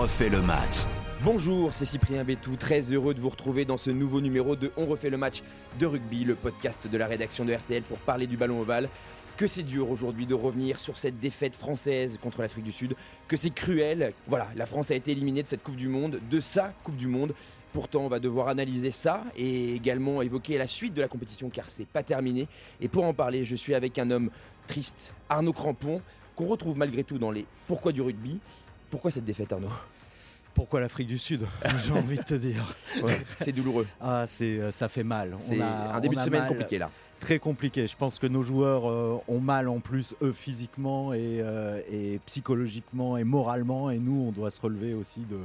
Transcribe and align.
refait 0.00 0.30
le 0.30 0.40
match. 0.40 0.86
Bonjour, 1.24 1.74
c'est 1.74 1.84
Cyprien 1.84 2.24
Bétou, 2.24 2.56
très 2.56 2.80
heureux 2.90 3.12
de 3.12 3.20
vous 3.20 3.28
retrouver 3.28 3.66
dans 3.66 3.76
ce 3.76 3.90
nouveau 3.90 4.22
numéro 4.22 4.56
de 4.56 4.72
On 4.78 4.86
refait 4.86 5.10
le 5.10 5.18
match 5.18 5.42
de 5.78 5.84
rugby, 5.84 6.24
le 6.24 6.36
podcast 6.36 6.88
de 6.90 6.96
la 6.96 7.06
rédaction 7.06 7.44
de 7.44 7.52
RTL 7.52 7.82
pour 7.82 7.98
parler 7.98 8.26
du 8.26 8.38
ballon 8.38 8.60
ovale. 8.60 8.88
Que 9.36 9.46
c'est 9.46 9.62
dur 9.62 9.90
aujourd'hui 9.90 10.24
de 10.24 10.32
revenir 10.32 10.80
sur 10.80 10.96
cette 10.96 11.18
défaite 11.18 11.54
française 11.54 12.18
contre 12.22 12.40
l'Afrique 12.40 12.64
du 12.64 12.72
Sud, 12.72 12.94
que 13.28 13.36
c'est 13.36 13.50
cruel. 13.50 14.14
Voilà, 14.26 14.48
la 14.56 14.64
France 14.64 14.90
a 14.90 14.94
été 14.94 15.12
éliminée 15.12 15.42
de 15.42 15.48
cette 15.48 15.62
Coupe 15.62 15.76
du 15.76 15.88
Monde, 15.88 16.18
de 16.30 16.40
sa 16.40 16.72
Coupe 16.82 16.96
du 16.96 17.06
Monde. 17.06 17.34
Pourtant, 17.74 18.00
on 18.00 18.08
va 18.08 18.20
devoir 18.20 18.48
analyser 18.48 18.92
ça 18.92 19.22
et 19.36 19.74
également 19.74 20.22
évoquer 20.22 20.56
la 20.56 20.66
suite 20.66 20.94
de 20.94 21.02
la 21.02 21.08
compétition 21.08 21.50
car 21.50 21.68
c'est 21.68 21.86
pas 21.86 22.02
terminé. 22.02 22.48
Et 22.80 22.88
pour 22.88 23.04
en 23.04 23.12
parler, 23.12 23.44
je 23.44 23.54
suis 23.54 23.74
avec 23.74 23.98
un 23.98 24.10
homme 24.10 24.30
triste, 24.66 25.12
Arnaud 25.28 25.52
Crampon, 25.52 26.00
qu'on 26.36 26.46
retrouve 26.46 26.78
malgré 26.78 27.04
tout 27.04 27.18
dans 27.18 27.30
les 27.30 27.44
Pourquoi 27.66 27.92
du 27.92 28.00
rugby. 28.00 28.40
Pourquoi 28.90 29.12
cette 29.12 29.24
défaite, 29.24 29.52
Arnaud? 29.52 29.68
Pourquoi 30.54 30.80
l'Afrique 30.80 31.08
du 31.08 31.18
Sud 31.18 31.46
J'ai 31.84 31.92
envie 31.92 32.16
de 32.16 32.22
te 32.22 32.34
dire. 32.34 32.74
c'est 33.38 33.52
douloureux. 33.52 33.86
Ah, 34.00 34.24
c'est, 34.26 34.58
euh, 34.58 34.70
ça 34.70 34.88
fait 34.88 35.04
mal. 35.04 35.34
C'est 35.38 35.60
un 35.60 36.00
début 36.00 36.16
de 36.16 36.20
semaine 36.20 36.46
compliqué 36.46 36.78
là. 36.78 36.90
Très 37.18 37.38
compliqué. 37.38 37.86
Je 37.86 37.96
pense 37.96 38.18
que 38.18 38.26
nos 38.26 38.42
joueurs 38.42 38.88
euh, 38.88 39.20
ont 39.28 39.40
mal 39.40 39.68
en 39.68 39.78
plus, 39.78 40.14
eux, 40.22 40.32
physiquement 40.32 41.12
et, 41.12 41.40
euh, 41.42 41.82
et, 41.92 42.18
psychologiquement 42.24 43.18
et 43.18 43.24
moralement. 43.24 43.90
Et 43.90 43.98
nous, 43.98 44.24
on 44.28 44.32
doit 44.32 44.50
se 44.50 44.60
relever 44.60 44.94
aussi 44.94 45.20
de, 45.20 45.36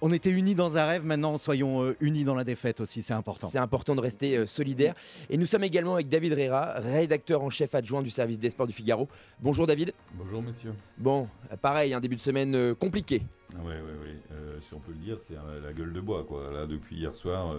on 0.00 0.12
était 0.12 0.30
unis 0.30 0.54
dans 0.54 0.78
un 0.78 0.86
rêve, 0.86 1.04
maintenant 1.04 1.38
soyons 1.38 1.84
euh, 1.84 1.96
unis 2.00 2.24
dans 2.24 2.34
la 2.34 2.44
défaite 2.44 2.80
aussi, 2.80 3.02
c'est 3.02 3.14
important. 3.14 3.48
C'est 3.48 3.58
important 3.58 3.94
de 3.94 4.00
rester 4.00 4.36
euh, 4.36 4.46
solidaire. 4.46 4.94
Et 5.28 5.36
nous 5.36 5.46
sommes 5.46 5.64
également 5.64 5.94
avec 5.94 6.08
David 6.08 6.34
Rera, 6.34 6.74
rédacteur 6.76 7.42
en 7.42 7.50
chef 7.50 7.74
adjoint 7.74 8.02
du 8.02 8.10
service 8.10 8.38
des 8.38 8.50
sports 8.50 8.66
du 8.66 8.72
Figaro. 8.72 9.08
Bonjour 9.40 9.66
David. 9.66 9.92
Bonjour 10.14 10.42
messieurs. 10.42 10.74
Bon, 10.98 11.28
pareil, 11.60 11.94
un 11.94 12.00
début 12.00 12.16
de 12.16 12.20
semaine 12.20 12.54
euh, 12.54 12.74
compliqué. 12.74 13.22
Oui, 13.56 13.74
oui, 13.74 13.92
oui. 14.04 14.36
si 14.60 14.74
on 14.74 14.78
peut 14.78 14.92
le 14.92 15.04
dire, 15.04 15.16
c'est 15.20 15.34
la 15.34 15.72
gueule 15.72 15.92
de 15.92 16.00
bois. 16.00 16.24
Quoi. 16.24 16.52
Là, 16.52 16.66
depuis 16.66 16.96
hier 16.96 17.14
soir, 17.16 17.56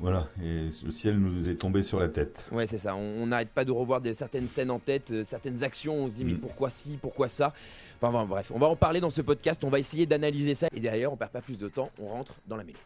voilà, 0.00 0.24
et 0.40 0.68
le 0.84 0.90
ciel 0.92 1.18
nous 1.18 1.48
est 1.48 1.56
tombé 1.56 1.82
sur 1.82 1.98
la 1.98 2.08
tête. 2.08 2.46
Ouais, 2.52 2.68
c'est 2.68 2.78
ça. 2.78 2.94
On 2.94 3.26
n'arrête 3.26 3.50
pas 3.50 3.64
de 3.64 3.72
revoir 3.72 4.00
des, 4.00 4.14
certaines 4.14 4.46
scènes 4.46 4.70
en 4.70 4.78
tête, 4.78 5.10
euh, 5.10 5.24
certaines 5.24 5.64
actions. 5.64 5.94
On 5.94 6.06
se 6.06 6.14
dit, 6.14 6.24
mais 6.24 6.34
mm. 6.34 6.38
pourquoi 6.38 6.70
ci, 6.70 6.96
pourquoi 7.02 7.28
ça? 7.28 7.52
Enfin, 8.00 8.24
bref, 8.26 8.52
on 8.54 8.58
va 8.58 8.68
en 8.68 8.76
parler 8.76 9.00
dans 9.00 9.10
ce 9.10 9.22
podcast. 9.22 9.64
On 9.64 9.70
va 9.70 9.78
essayer 9.78 10.06
d'analyser 10.06 10.54
ça. 10.54 10.68
Et 10.74 10.80
derrière, 10.80 11.12
on 11.12 11.16
perd 11.16 11.32
pas 11.32 11.40
plus 11.40 11.58
de 11.58 11.68
temps. 11.68 11.90
On 12.00 12.06
rentre 12.06 12.34
dans 12.46 12.56
la 12.56 12.64
mêlée. 12.64 12.78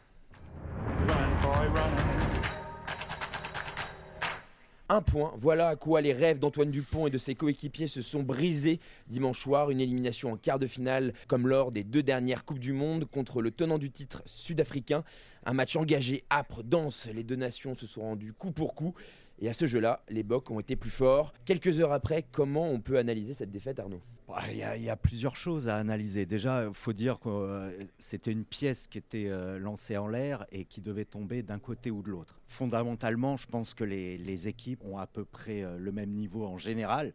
un 4.93 5.01
point. 5.01 5.33
Voilà 5.39 5.69
à 5.69 5.77
quoi 5.77 6.03
les 6.03 6.13
rêves 6.13 6.39
d'Antoine 6.39 6.71
Dupont 6.71 7.07
et 7.07 7.11
de 7.11 7.17
ses 7.17 7.35
coéquipiers 7.35 7.87
se 7.87 8.03
sont 8.03 8.23
brisés 8.23 8.79
dimanche 9.09 9.41
soir. 9.41 9.71
Une 9.71 9.81
élimination 9.81 10.33
en 10.33 10.37
quart 10.37 10.59
de 10.59 10.67
finale, 10.67 11.15
comme 11.29 11.49
lors 11.49 11.71
des 11.71 11.83
deux 11.83 12.03
dernières 12.03 12.45
Coupes 12.45 12.59
du 12.59 12.75
Monde, 12.75 13.07
contre 13.07 13.41
le 13.41 13.51
tenant 13.51 13.79
du 13.79 13.91
titre 13.91 14.23
sud-africain. 14.27 15.03
Un 15.47 15.55
match 15.55 15.77
engagé, 15.77 16.25
âpre, 16.31 16.63
dense. 16.63 17.07
Les 17.07 17.23
deux 17.23 17.37
nations 17.37 17.75
se 17.75 17.87
sont 17.87 18.03
rendues 18.03 18.35
coup 18.35 18.53
pour 18.53 18.75
coup. 18.75 18.95
Et 19.43 19.49
à 19.49 19.53
ce 19.55 19.67
jeu-là, 19.67 20.05
les 20.09 20.23
Bocs 20.23 20.53
ont 20.53 20.61
été 20.61 20.77
plus 20.77 20.89
forts. 20.89 21.35
Quelques 21.45 21.81
heures 21.81 21.91
après, 21.91 22.25
comment 22.31 22.71
on 22.71 22.81
peut 22.81 22.97
analyser 22.97 23.35
cette 23.35 23.51
défaite, 23.51 23.81
Arnaud? 23.81 24.01
Bah, 24.29 24.41
il 24.53 24.59
y, 24.59 24.89
a 24.89 24.97
plusieurs 24.97 25.35
choses 25.35 25.69
à 25.69 25.79
analyser. 25.79 26.27
Déjà, 26.27 26.65
il 26.69 26.73
faut 26.73 26.93
dire 26.93 27.19
que 27.19 27.29
euh, 27.29 27.85
c'était 27.99 28.31
une 28.31 28.45
pièce 28.45 28.87
qui 28.87 28.99
était 28.99 29.27
euh, 29.27 29.59
lancée 29.59 29.97
en 29.97 30.07
l'air 30.07 30.47
et 30.53 30.65
qui 30.65 30.81
devait 30.81 31.05
tomber 31.05 31.43
d'un 31.43 31.59
côté 31.59 31.91
ou 31.91 32.03
de 32.03 32.11
l'autre. 32.11 32.39
Fondamentalement, 32.47 33.37
je 33.37 33.49
pense 33.49 33.75
que 33.75 33.83
les, 33.83 34.47
équipes 34.47 34.85
ont 34.85 34.99
à 34.99 35.09
peu 35.09 35.25
près 35.25 35.65
euh, 35.65 35.77
le 35.77 35.91
même 35.91 36.11
niveau 36.11 36.47
en 36.47 36.57
général. 36.57 37.13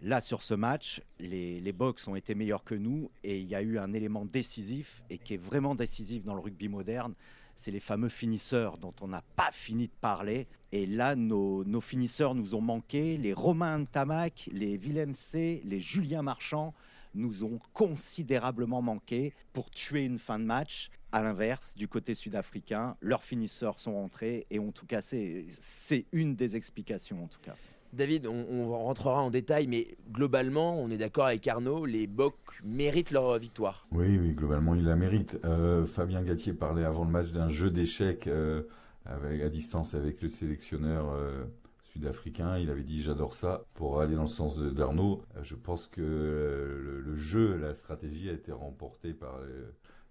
Là, 0.00 0.22
sur 0.22 0.42
ce 0.42 0.54
match, 0.54 1.02
les, 1.20 1.60
les 1.60 1.72
Box 1.72 2.08
ont 2.08 2.16
été 2.16 2.34
meilleurs 2.34 2.64
que 2.64 2.74
nous 2.74 3.10
et 3.22 3.38
il 3.38 3.46
y 3.48 3.54
a 3.54 3.60
eu 3.60 3.78
un 3.78 3.92
élément 3.92 4.24
décisif 4.24 5.02
et 5.10 5.18
qui 5.18 5.34
est 5.34 5.42
vraiment 5.42 5.74
décisif 5.74 6.24
dans 6.24 6.34
le 6.34 6.40
rugby 6.40 6.68
moderne 6.68 7.14
c'est 7.56 7.70
les 7.70 7.80
fameux 7.80 8.10
finisseurs 8.10 8.78
dont 8.78 8.94
on 9.00 9.08
n'a 9.08 9.22
pas 9.34 9.50
fini 9.50 9.88
de 9.88 9.92
parler. 10.00 10.46
Et 10.72 10.86
là, 10.86 11.16
nos, 11.16 11.80
finisseurs 11.80 12.34
nous 12.34 12.54
ont 12.54 12.60
manqué. 12.60 13.16
Les 13.16 13.32
Romain 13.32 13.84
Tamac, 13.84 14.48
les 14.52 14.76
Willem 14.76 15.14
C, 15.14 15.62
les 15.64 15.80
Julien 15.80 16.22
Marchand 16.22 16.74
nous 17.14 17.44
ont 17.44 17.58
considérablement 17.72 18.82
manqué 18.82 19.32
pour 19.54 19.70
tuer 19.70 20.04
une 20.04 20.18
fin 20.18 20.38
de 20.38 20.44
match. 20.44 20.90
À 21.12 21.22
l'inverse, 21.22 21.74
du 21.74 21.88
côté 21.88 22.14
sud-africain, 22.14 22.96
leurs 23.00 23.24
finisseurs 23.24 23.78
sont 23.78 23.94
rentrés 23.94 24.46
et 24.50 24.58
en 24.58 24.70
tout 24.70 24.84
cas, 24.84 25.00
c'est 25.00 26.06
une 26.12 26.36
des 26.36 26.56
explications 26.56 27.24
en 27.24 27.28
tout 27.28 27.40
cas. 27.40 27.56
David, 27.96 28.26
on, 28.26 28.70
rentrera 28.70 29.22
en 29.22 29.30
détail, 29.30 29.66
mais 29.66 29.96
globalement, 30.12 30.80
on 30.80 30.90
est 30.90 30.98
d'accord 30.98 31.26
avec 31.26 31.46
Arnaud, 31.48 31.86
les 31.86 32.06
Bocs 32.06 32.34
méritent 32.62 33.10
leur 33.10 33.38
victoire. 33.38 33.86
Oui, 33.90 34.18
oui, 34.18 34.34
globalement, 34.34 34.74
ils 34.74 34.84
la 34.84 34.96
méritent. 34.96 35.40
Euh, 35.44 35.86
Fabien 35.86 36.22
Gatier 36.22 36.52
parlait 36.52 36.84
avant 36.84 37.04
le 37.04 37.10
match 37.10 37.32
d'un 37.32 37.48
jeu 37.48 37.70
d'échecs 37.70 38.26
euh, 38.26 38.62
à 39.06 39.48
distance 39.48 39.94
avec 39.94 40.20
le 40.22 40.28
sélectionneur 40.28 41.10
euh, 41.10 41.44
sud-africain. 41.82 42.58
Il 42.58 42.70
avait 42.70 42.84
dit 42.84 43.02
j'adore 43.02 43.34
ça. 43.34 43.64
Pour 43.74 44.00
aller 44.00 44.14
dans 44.14 44.22
le 44.22 44.28
sens 44.28 44.58
d'Arnaud, 44.58 45.22
je 45.42 45.54
pense 45.54 45.86
que 45.86 46.02
le, 46.02 47.16
jeu, 47.16 47.56
la 47.56 47.74
stratégie 47.74 48.28
a 48.28 48.32
été 48.32 48.52
remportée 48.52 49.14
par 49.14 49.40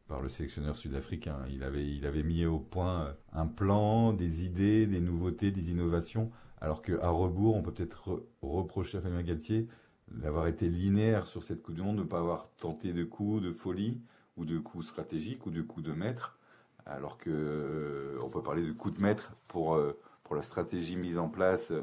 par 0.08 0.22
le 0.22 0.30
sélectionneur 0.30 0.78
sud-africain. 0.78 1.38
Il 1.50 1.64
avait, 1.64 1.84
il 1.84 2.06
avait 2.06 2.22
mis 2.22 2.46
au 2.46 2.60
point 2.60 3.16
un 3.34 3.48
plan, 3.48 4.14
des 4.14 4.46
idées, 4.46 4.86
des 4.86 5.00
nouveautés, 5.00 5.50
des 5.50 5.72
innovations 5.72 6.30
alors 6.62 6.82
qu'à 6.82 7.10
rebours, 7.10 7.56
on 7.56 7.62
peut 7.62 7.74
peut-être 7.74 8.24
reprocher 8.42 8.98
à 8.98 9.02
Fabien 9.02 9.22
Galtier 9.22 9.68
d'avoir 10.10 10.48
été 10.48 10.70
linéaire 10.70 11.28
sur 11.28 11.44
cette 11.44 11.62
Coupe 11.62 11.76
du 11.76 11.82
Monde, 11.82 11.98
de 11.98 12.04
ne 12.04 12.08
pas 12.08 12.20
avoir 12.20 12.48
tenté 12.56 12.94
de 12.94 13.04
coups 13.04 13.42
de 13.42 13.52
folie, 13.52 14.00
ou 14.38 14.46
de 14.46 14.60
coups 14.60 14.88
stratégiques, 14.88 15.46
ou 15.46 15.52
de 15.52 15.62
coups 15.62 15.86
de 15.86 15.94
maître, 15.94 16.38
alors 16.86 17.18
que 17.18 17.30
euh, 17.32 18.20
on 18.24 18.30
peut 18.30 18.44
parler 18.44 18.62
de 18.62 18.72
coups 18.72 18.96
de 18.96 19.02
maître 19.02 19.34
pour, 19.48 19.76
euh, 19.76 19.98
pour 20.24 20.36
la 20.36 20.42
stratégie 20.42 20.96
mise 20.96 21.18
en 21.18 21.30
place 21.30 21.74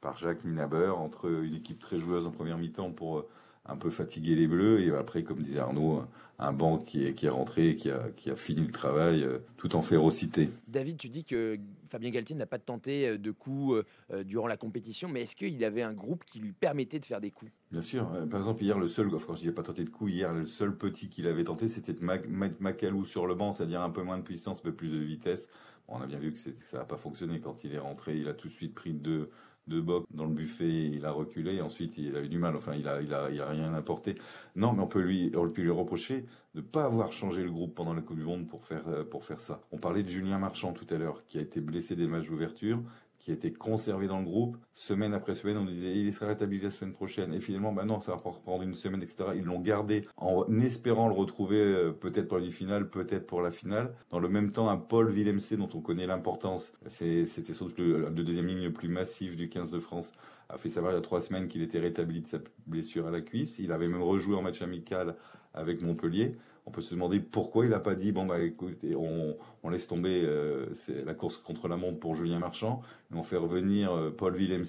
par 0.00 0.16
Jacques 0.16 0.44
Ninaber 0.44 0.90
entre 0.96 1.30
une 1.30 1.54
équipe 1.54 1.78
très 1.78 1.98
joueuse 1.98 2.26
en 2.26 2.30
première 2.30 2.58
mi-temps 2.58 2.90
pour 2.92 3.18
euh, 3.18 3.28
un 3.66 3.76
peu 3.76 3.90
fatiguer 3.90 4.34
les 4.34 4.48
Bleus, 4.48 4.80
et 4.80 4.90
après, 4.92 5.22
comme 5.22 5.42
disait 5.42 5.60
Arnaud, 5.60 6.02
un 6.38 6.52
banc 6.52 6.78
qui 6.78 7.06
est, 7.06 7.12
qui 7.12 7.26
est 7.26 7.30
rentré, 7.30 7.74
qui 7.74 7.90
a, 7.90 8.08
qui 8.14 8.30
a 8.30 8.36
fini 8.36 8.62
le 8.62 8.70
travail, 8.70 9.26
tout 9.56 9.76
en 9.76 9.82
férocité. 9.82 10.48
David, 10.68 10.96
tu 10.96 11.08
dis 11.08 11.24
que 11.24 11.58
Fabien 11.90 12.10
Galtier 12.10 12.36
n'a 12.36 12.46
pas 12.46 12.58
tenté 12.58 13.08
euh, 13.08 13.18
de 13.18 13.30
coups 13.32 13.74
euh, 13.74 13.84
euh, 14.12 14.24
durant 14.24 14.46
la 14.46 14.56
compétition, 14.56 15.08
mais 15.08 15.22
est-ce 15.22 15.34
qu'il 15.34 15.62
avait 15.64 15.82
un 15.82 15.92
groupe 15.92 16.24
qui 16.24 16.38
lui 16.38 16.52
permettait 16.52 17.00
de 17.00 17.04
faire 17.04 17.20
des 17.20 17.32
coups? 17.32 17.50
Bien 17.70 17.80
sûr. 17.80 18.08
Par 18.30 18.38
exemple, 18.38 18.62
hier, 18.62 18.78
le 18.78 18.86
seul, 18.86 19.10
quand 19.10 19.34
je 19.34 19.42
dis 19.42 19.50
pas 19.50 19.62
tenté 19.62 19.84
de 19.84 19.90
coups, 19.90 20.12
hier, 20.12 20.32
le 20.32 20.44
seul 20.44 20.76
petit 20.76 21.08
qu'il 21.08 21.26
avait 21.26 21.44
tenté, 21.44 21.66
c'était 21.68 21.92
de 21.92 22.04
mettre 22.04 22.62
Macalou 22.62 23.04
sur 23.04 23.26
le 23.26 23.34
banc, 23.34 23.52
c'est-à-dire 23.52 23.82
un 23.82 23.90
peu 23.90 24.02
moins 24.02 24.18
de 24.18 24.22
puissance, 24.22 24.64
mais 24.64 24.72
plus 24.72 24.92
de 24.92 24.98
vitesse. 24.98 25.48
on 25.88 26.00
a 26.00 26.06
bien 26.06 26.18
vu 26.18 26.32
que 26.32 26.38
ça 26.38 26.78
n'a 26.78 26.84
pas 26.84 26.96
fonctionné. 26.96 27.40
Quand 27.40 27.64
il 27.64 27.74
est 27.74 27.78
rentré, 27.78 28.16
il 28.16 28.28
a 28.28 28.34
tout 28.34 28.48
de 28.48 28.52
suite 28.52 28.74
pris 28.74 28.92
deux, 28.92 29.30
de 29.70 29.80
Boc 29.80 30.04
dans 30.10 30.26
le 30.26 30.34
buffet, 30.34 30.68
il 30.68 31.06
a 31.06 31.12
reculé, 31.12 31.60
ensuite 31.62 31.96
il 31.96 32.16
a 32.16 32.22
eu 32.22 32.28
du 32.28 32.38
mal, 32.38 32.56
enfin 32.56 32.74
il 32.74 32.88
a, 32.88 33.00
il 33.00 33.14
a, 33.14 33.30
il 33.30 33.40
a 33.40 33.48
rien 33.48 33.72
apporté. 33.72 34.16
Non, 34.56 34.72
mais 34.72 34.82
on 34.82 34.86
peut 34.88 35.00
lui, 35.00 35.30
on 35.34 35.48
peut 35.48 35.62
lui 35.62 35.70
reprocher 35.70 36.26
de 36.54 36.60
pas 36.60 36.84
avoir 36.84 37.12
changé 37.12 37.42
le 37.42 37.50
groupe 37.50 37.74
pendant 37.74 37.94
la 37.94 38.02
Coupe 38.02 38.18
du 38.18 38.24
Monde 38.24 38.46
pour 38.46 38.64
faire, 38.64 38.84
pour 39.08 39.24
faire 39.24 39.40
ça. 39.40 39.62
On 39.72 39.78
parlait 39.78 40.02
de 40.02 40.08
Julien 40.08 40.38
Marchand 40.38 40.72
tout 40.72 40.86
à 40.92 40.98
l'heure, 40.98 41.24
qui 41.24 41.38
a 41.38 41.40
été 41.40 41.60
blessé 41.60 41.96
des 41.96 42.06
matchs 42.06 42.28
d'ouverture, 42.28 42.82
qui 43.20 43.32
été 43.32 43.52
conservé 43.52 44.08
dans 44.08 44.18
le 44.18 44.24
groupe. 44.24 44.56
Semaine 44.72 45.12
après 45.12 45.34
semaine, 45.34 45.58
on 45.58 45.66
disait 45.66 45.92
il 45.92 46.12
sera 46.12 46.28
rétabli 46.28 46.58
la 46.58 46.70
semaine 46.70 46.94
prochaine. 46.94 47.34
Et 47.34 47.38
finalement, 47.38 47.70
bah 47.70 47.84
non, 47.84 48.00
ça 48.00 48.12
va 48.12 48.18
prendre 48.18 48.62
une 48.62 48.72
semaine, 48.72 49.02
etc. 49.02 49.24
Ils 49.36 49.44
l'ont 49.44 49.60
gardé 49.60 50.06
en 50.16 50.46
espérant 50.58 51.06
le 51.06 51.14
retrouver 51.14 51.58
euh, 51.58 51.92
peut-être 51.92 52.28
pour 52.28 52.38
la 52.38 52.48
finale, 52.48 52.88
peut-être 52.88 53.26
pour 53.26 53.42
la 53.42 53.50
finale. 53.50 53.94
Dans 54.08 54.20
le 54.20 54.28
même 54.30 54.50
temps, 54.50 54.70
un 54.70 54.78
Paul 54.78 55.10
Villemc 55.10 55.36
dont 55.58 55.68
on 55.74 55.82
connaît 55.82 56.06
l'importance, 56.06 56.72
c'était 56.86 57.52
sans 57.52 57.66
doute 57.66 57.78
le, 57.78 58.10
deuxième 58.10 58.46
ligne 58.46 58.64
le 58.64 58.72
plus 58.72 58.88
massif 58.88 59.36
du 59.36 59.50
15 59.50 59.70
de 59.70 59.80
France, 59.80 60.14
a 60.48 60.56
fait 60.56 60.70
savoir 60.70 60.92
il 60.92 60.96
y 60.96 60.98
a 60.98 61.02
trois 61.02 61.20
semaines 61.20 61.46
qu'il 61.46 61.60
était 61.60 61.78
rétabli 61.78 62.22
de 62.22 62.26
sa 62.26 62.38
blessure 62.66 63.06
à 63.06 63.10
la 63.10 63.20
cuisse. 63.20 63.58
Il 63.58 63.70
avait 63.70 63.88
même 63.88 64.02
rejoué 64.02 64.34
en 64.34 64.42
match 64.42 64.62
amical 64.62 65.14
avec 65.52 65.82
Montpellier. 65.82 66.36
On 66.70 66.72
peut 66.72 66.82
se 66.82 66.94
demander 66.94 67.18
pourquoi 67.18 67.64
il 67.64 67.72
n'a 67.72 67.80
pas 67.80 67.96
dit 67.96 68.12
bon 68.12 68.26
bah 68.26 68.38
écoutez 68.38 68.94
on, 68.94 69.36
on 69.64 69.70
laisse 69.70 69.88
tomber 69.88 70.22
euh, 70.24 70.66
la 71.04 71.14
course 71.14 71.38
contre 71.38 71.66
la 71.66 71.76
montre 71.76 71.98
pour 71.98 72.14
Julien 72.14 72.38
Marchand 72.38 72.80
et 73.12 73.16
on 73.16 73.24
fait 73.24 73.38
revenir 73.38 73.90
euh, 73.90 74.14
Paul 74.16 74.36
Villemc 74.36 74.62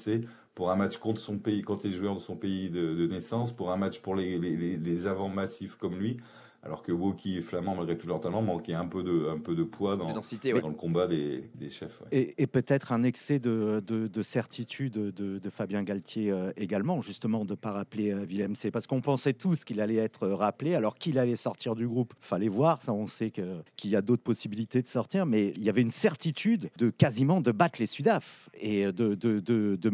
pour 0.55 0.71
un 0.71 0.75
match 0.75 0.97
contre 0.97 1.19
son 1.19 1.37
pays 1.37 1.61
contre 1.61 1.87
les 1.87 1.93
joueurs 1.93 2.15
de 2.15 2.19
son 2.19 2.35
pays 2.35 2.69
de, 2.69 3.07
naissance 3.07 3.51
pour 3.51 3.71
un 3.71 3.77
match 3.77 3.99
pour 3.99 4.15
les, 4.15 4.37
les, 4.37 4.77
les 4.77 5.07
avants 5.07 5.29
massifs 5.29 5.75
comme 5.75 5.95
lui 5.95 6.17
alors 6.63 6.83
que 6.83 6.91
Woki 6.91 7.37
et 7.37 7.41
Flamand, 7.41 7.75
malgré 7.75 7.97
tout 7.97 8.07
leur 8.07 8.19
talent, 8.19 8.41
manquaient 8.41 8.75
un 8.75 8.85
peu 8.85 9.01
de, 9.03 9.29
un 9.29 9.39
peu 9.39 9.55
de 9.55 9.63
poids 9.63 9.95
dans, 9.95 10.13
dans 10.13 10.67
le 10.67 10.73
combat 10.73 11.07
des, 11.07 11.49
des 11.55 11.69
chefs. 11.69 12.03
Et, 12.11 12.45
peut-être 12.45 12.91
un 12.91 13.03
excès 13.03 13.39
de, 13.39 13.81
de, 13.85 14.23
certitude 14.23 14.93
de, 14.93 15.49
Fabien 15.49 15.83
Galtier 15.83 16.31
euh, 16.31 16.51
également, 16.57 17.01
justement, 17.01 17.45
de 17.45 17.51
ne 17.51 17.55
pas 17.55 17.71
rappeler 17.71 18.11
euh, 18.11 18.25
Willem 18.25 18.55
C. 18.55 18.69
Parce 18.69 18.87
qu'on 18.87 19.01
pensait 19.01 19.33
tous 19.33 19.63
qu'il 19.63 19.81
allait 19.81 19.95
être 19.95 20.27
rappelé, 20.27 20.75
alors 20.75 20.95
qu'il 20.95 21.17
allait 21.17 21.35
sortir 21.35 21.75
du 21.75 21.87
groupe. 21.87 22.13
Fallait 22.21 22.47
voir, 22.47 22.81
ça 22.81 22.93
on 22.93 23.07
sait 23.07 23.31
qu'il 23.31 23.89
y 23.89 23.95
a 23.95 24.01
d'autres 24.01 24.23
possibilités 24.23 24.81
de 24.81 24.87
sortir, 24.87 25.25
mais 25.25 25.53
il 25.55 25.63
y 25.63 25.69
avait 25.69 25.81
une 25.81 25.91
certitude 25.91 26.69
de 26.77 26.89
quasiment 26.89 27.41
de 27.41 27.51
battre 27.51 27.79
les 27.79 27.87
Sudaf 27.87 28.49
et 28.53 28.85
de, 28.91 29.15
de, 29.15 29.89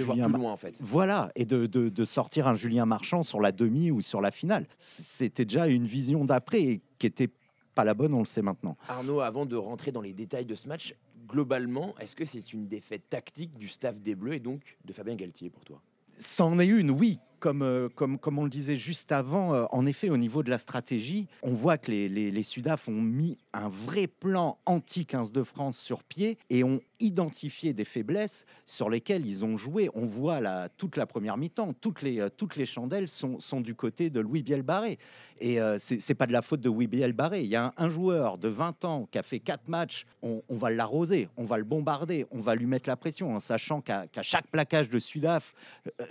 de, 0.00 0.08
ménager 0.08 0.22
Julien 0.22 0.38
loin, 0.38 0.52
en 0.52 0.56
fait. 0.56 0.78
Voilà, 0.80 1.30
et 1.36 1.44
de, 1.44 1.66
de 1.66 2.04
sortir 2.04 2.48
un 2.48 2.54
Julien 2.54 2.84
Marchand 2.84 3.22
sur 3.22 3.40
la 3.40 3.52
demi 3.52 3.90
ou 3.90 4.00
sur 4.00 4.20
la 4.20 4.30
finale. 4.30 4.66
C'était 4.76 5.44
déjà 5.44 5.66
une 5.66 5.84
vision 5.84 6.00
vision 6.00 6.24
d'après 6.24 6.80
qui 6.98 7.06
était 7.06 7.28
pas 7.74 7.84
la 7.84 7.94
bonne, 7.94 8.14
on 8.14 8.20
le 8.20 8.24
sait 8.24 8.42
maintenant. 8.42 8.76
Arnaud, 8.88 9.20
avant 9.20 9.46
de 9.46 9.56
rentrer 9.56 9.92
dans 9.92 10.00
les 10.00 10.12
détails 10.12 10.46
de 10.46 10.54
ce 10.54 10.66
match, 10.66 10.94
globalement, 11.28 11.94
est-ce 12.00 12.16
que 12.16 12.24
c'est 12.24 12.52
une 12.52 12.66
défaite 12.66 13.08
tactique 13.08 13.58
du 13.58 13.68
staff 13.68 14.00
des 14.00 14.14
Bleus 14.14 14.34
et 14.34 14.40
donc 14.40 14.78
de 14.84 14.92
Fabien 14.92 15.14
Galtier 15.14 15.50
pour 15.50 15.64
toi? 15.64 15.80
C'en 16.18 16.58
est 16.58 16.66
une, 16.66 16.90
oui. 16.90 17.18
Comme, 17.40 17.62
euh, 17.62 17.88
comme, 17.88 18.18
comme 18.18 18.38
on 18.38 18.44
le 18.44 18.50
disait 18.50 18.76
juste 18.76 19.12
avant, 19.12 19.54
euh, 19.54 19.64
en 19.70 19.86
effet, 19.86 20.10
au 20.10 20.18
niveau 20.18 20.42
de 20.42 20.50
la 20.50 20.58
stratégie, 20.58 21.26
on 21.42 21.54
voit 21.54 21.78
que 21.78 21.90
les, 21.90 22.06
les, 22.08 22.42
Sudaf 22.42 22.86
ont 22.86 23.00
mis 23.00 23.38
un 23.54 23.70
vrai 23.70 24.06
plan 24.06 24.58
anti-15 24.66 25.32
de 25.32 25.42
France 25.42 25.78
sur 25.78 26.04
pied 26.04 26.36
et 26.50 26.64
ont 26.64 26.80
identifié 27.00 27.72
des 27.72 27.86
faiblesses 27.86 28.44
sur 28.66 28.90
lesquelles 28.90 29.26
ils 29.26 29.42
ont 29.42 29.56
joué. 29.56 29.88
On 29.94 30.04
voit 30.04 30.42
la, 30.42 30.68
toute 30.68 30.98
la 30.98 31.06
première 31.06 31.38
mi-temps, 31.38 31.72
toutes 31.80 32.02
les, 32.02 32.20
euh, 32.20 32.28
toutes 32.28 32.56
les 32.56 32.66
chandelles 32.66 33.08
sont, 33.08 33.40
sont 33.40 33.62
du 33.62 33.74
côté 33.74 34.10
de 34.10 34.20
Louis 34.20 34.42
Bielbarré. 34.42 34.98
Et 35.42 35.58
c'est 35.78 36.00
c'est 36.00 36.14
pas 36.14 36.26
de 36.26 36.32
la 36.32 36.42
faute 36.42 36.60
de 36.60 36.68
Louis 36.68 36.86
Bielbarré. 36.86 37.40
Il 37.40 37.48
y 37.48 37.56
a 37.56 37.72
un, 37.78 37.88
joueur 37.88 38.36
de 38.36 38.48
20 38.48 38.84
ans 38.84 39.08
qui 39.10 39.16
a 39.16 39.22
fait 39.22 39.40
quatre 39.40 39.68
matchs, 39.68 40.06
on, 40.20 40.42
va 40.50 40.68
l'arroser, 40.68 41.30
on 41.38 41.44
va 41.44 41.56
le 41.56 41.64
bombarder, 41.64 42.26
on 42.30 42.40
va 42.40 42.54
lui 42.54 42.66
mettre 42.66 42.90
la 42.90 42.96
pression 42.96 43.34
en 43.34 43.40
sachant 43.40 43.80
qu'à 43.80 44.06
qu'à 44.06 44.22
chaque 44.22 44.46
plaquage 44.48 44.90
de 44.90 44.98
Sudaf, 44.98 45.54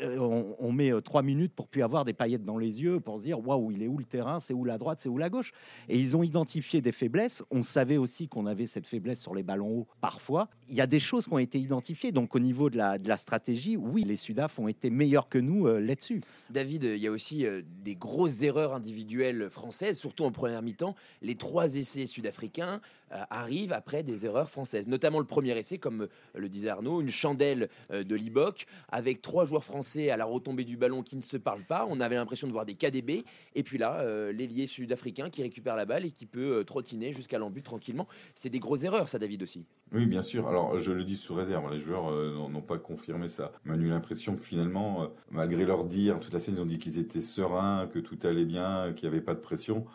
on, 0.02 0.56
on 0.58 0.72
met 0.72 0.92
euh, 0.92 1.02
minutes 1.22 1.54
pour 1.54 1.68
plus 1.68 1.84
avoir 1.84 2.06
des 2.06 2.14
paillettes 2.14 2.46
dans 2.46 2.58
les 2.58 2.82
yeux, 2.82 3.00
pour 3.00 3.18
se 3.20 3.24
dire 3.24 3.40
waouh, 3.46 3.72
il 3.72 3.84
est 3.84 3.88
où 3.88 3.98
le 3.98 4.06
terrain, 4.06 4.40
c'est 4.40 4.54
où 4.54 4.66
la 4.66 4.78
droite, 4.78 5.00
c'est 5.00 5.10
où 5.10 5.18
la 5.18 5.30
gauche. 5.30 5.52
Et 5.88 5.98
ils 5.98 6.16
ont 6.16 6.24
identifié 6.24 6.82
des 6.82 6.92
faiblesses. 6.92 7.44
On 7.52 7.62
savait 7.62 7.98
aussi 7.98 8.28
qu'on 8.28 8.46
avait 8.46 8.66
cette 8.66 8.88
faiblesse 8.88 9.22
sur 9.22 9.36
les 9.36 9.44
ballons 9.44 9.70
hauts 9.70 9.88
parfois. 10.02 10.50
Il 10.68 10.76
y 10.76 10.82
a 10.82 10.88
des 10.88 11.00
choses 11.00 11.26
qui 11.26 11.34
ont 11.34 11.40
été 11.40 11.60
identifiées. 11.60 12.12
Donc 12.12 12.36
au 12.36 12.40
niveau 12.40 12.70
de 12.70 12.78
la, 12.78 12.98
de 12.98 13.08
la 13.08 13.18
stratégie, 13.18 13.78
oui, 13.78 14.04
les 14.04 14.18
Sudaf 14.18 14.60
ont 14.60 14.68
été 14.68 14.90
meilleurs 14.90 15.30
que 15.30 15.38
nous 15.38 15.68
euh, 15.68 15.80
là-dessus. 15.80 16.22
David, 16.50 16.84
il 16.84 16.98
y 16.98 17.08
a 17.08 17.12
aussi 17.12 17.46
euh, 17.46 17.62
des 17.84 17.96
grosses 17.96 18.44
erreurs 18.44 18.74
individuelles 18.74 19.50
françaises, 19.50 19.98
surtout 19.98 20.26
en 20.26 20.32
première 20.32 20.62
mi-temps. 20.62 20.96
Les 21.22 21.36
trois 21.36 21.76
essais 21.76 22.06
sud-africains 22.06 22.82
euh, 23.12 23.24
arrivent 23.30 23.74
après 23.74 24.04
des 24.04 24.26
erreurs 24.26 24.50
françaises, 24.50 24.88
notamment 24.88 25.20
le 25.20 25.26
premier 25.26 25.58
essai, 25.58 25.78
comme 25.78 26.08
le 26.36 26.50
disait 26.50 26.70
Arnaud, 26.70 27.02
une 27.02 27.10
chandelle 27.10 27.70
de 27.90 28.16
Liboc, 28.16 28.66
avec 28.90 29.22
trois 29.22 29.46
joueurs 29.46 29.64
français 29.64 30.10
à 30.10 30.18
la 30.18 30.26
retombée 30.26 30.64
du 30.64 30.78
ballon 30.78 31.04
qui 31.10 31.16
ne 31.18 31.22
se 31.22 31.38
parlent 31.38 31.64
pas. 31.64 31.88
On 31.90 32.00
avait 32.00 32.16
l'impression 32.16 32.48
de 32.48 32.52
voir 32.54 32.66
des 32.66 32.76
KDB. 32.76 33.26
Et 33.56 33.64
puis 33.64 33.78
là, 33.80 34.02
euh, 34.02 34.32
l'ailier 34.32 34.68
sud-africain 34.68 35.30
qui 35.32 35.42
récupère 35.42 35.76
la 35.76 35.86
balle 35.86 36.06
et 36.06 36.12
qui 36.12 36.26
peut 36.28 36.60
euh, 36.60 36.64
trottiner 36.64 37.12
jusqu'à 37.14 37.40
l'embut 37.40 37.64
tranquillement. 37.64 38.08
C'est 38.36 38.50
des 38.50 38.60
grosses 38.60 38.84
erreurs, 38.84 39.10
ça, 39.10 39.18
David 39.18 39.42
aussi. 39.42 39.66
Oui, 39.92 40.06
bien 40.06 40.22
sûr. 40.22 40.48
Alors, 40.48 40.78
je 40.78 40.92
le 40.92 41.04
dis 41.04 41.16
sous 41.16 41.34
réserve. 41.34 41.70
Les 41.74 41.80
joueurs 41.80 42.12
euh, 42.12 42.32
n'ont- 42.50 42.62
pas 42.62 42.78
confirmé 42.78 43.28
ça. 43.28 43.52
On 43.66 43.72
a 43.72 43.76
eu 43.78 43.88
l'impression 43.88 44.36
que 44.36 44.44
finalement, 44.44 45.04
euh, 45.04 45.08
malgré 45.32 45.66
leur 45.66 45.86
dire, 45.86 46.20
toute 46.20 46.32
la 46.34 46.40
scène, 46.40 46.56
ils 46.56 46.62
ont 46.62 46.66
dit 46.68 46.78
qu'ils 46.78 47.00
étaient 47.00 47.22
sereins, 47.22 47.88
que 47.88 47.98
tout 47.98 48.20
allait 48.24 48.46
bien, 48.46 48.94
qu'il 48.94 49.10
n'y 49.10 49.16
avait 49.16 49.24
pas 49.26 49.34
de 49.34 49.40
pression. 49.40 49.86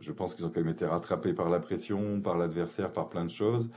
Je 0.00 0.10
pense 0.10 0.34
qu'ils 0.34 0.44
ont 0.44 0.50
quand 0.50 0.60
même 0.62 0.72
été 0.72 0.84
rattrapés 0.86 1.32
par 1.34 1.48
la 1.50 1.60
pression, 1.60 2.20
par 2.20 2.36
l'adversaire, 2.36 2.92
par 2.92 3.08
plein 3.08 3.24
de 3.24 3.30
choses. 3.30 3.70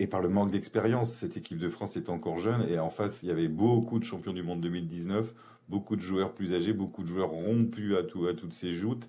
Et 0.00 0.06
par 0.06 0.20
le 0.20 0.28
manque 0.28 0.52
d'expérience, 0.52 1.12
cette 1.12 1.36
équipe 1.36 1.58
de 1.58 1.68
France 1.68 1.96
est 1.96 2.08
encore 2.08 2.38
jeune 2.38 2.64
et 2.68 2.78
en 2.78 2.88
face, 2.88 3.24
il 3.24 3.28
y 3.28 3.32
avait 3.32 3.48
beaucoup 3.48 3.98
de 3.98 4.04
champions 4.04 4.32
du 4.32 4.44
monde 4.44 4.60
2019, 4.60 5.34
beaucoup 5.68 5.96
de 5.96 6.00
joueurs 6.00 6.34
plus 6.34 6.54
âgés, 6.54 6.72
beaucoup 6.72 7.02
de 7.02 7.08
joueurs 7.08 7.30
rompus 7.30 7.96
à, 7.96 8.04
tout, 8.04 8.26
à 8.26 8.34
toutes 8.34 8.54
ces 8.54 8.72
joutes. 8.72 9.08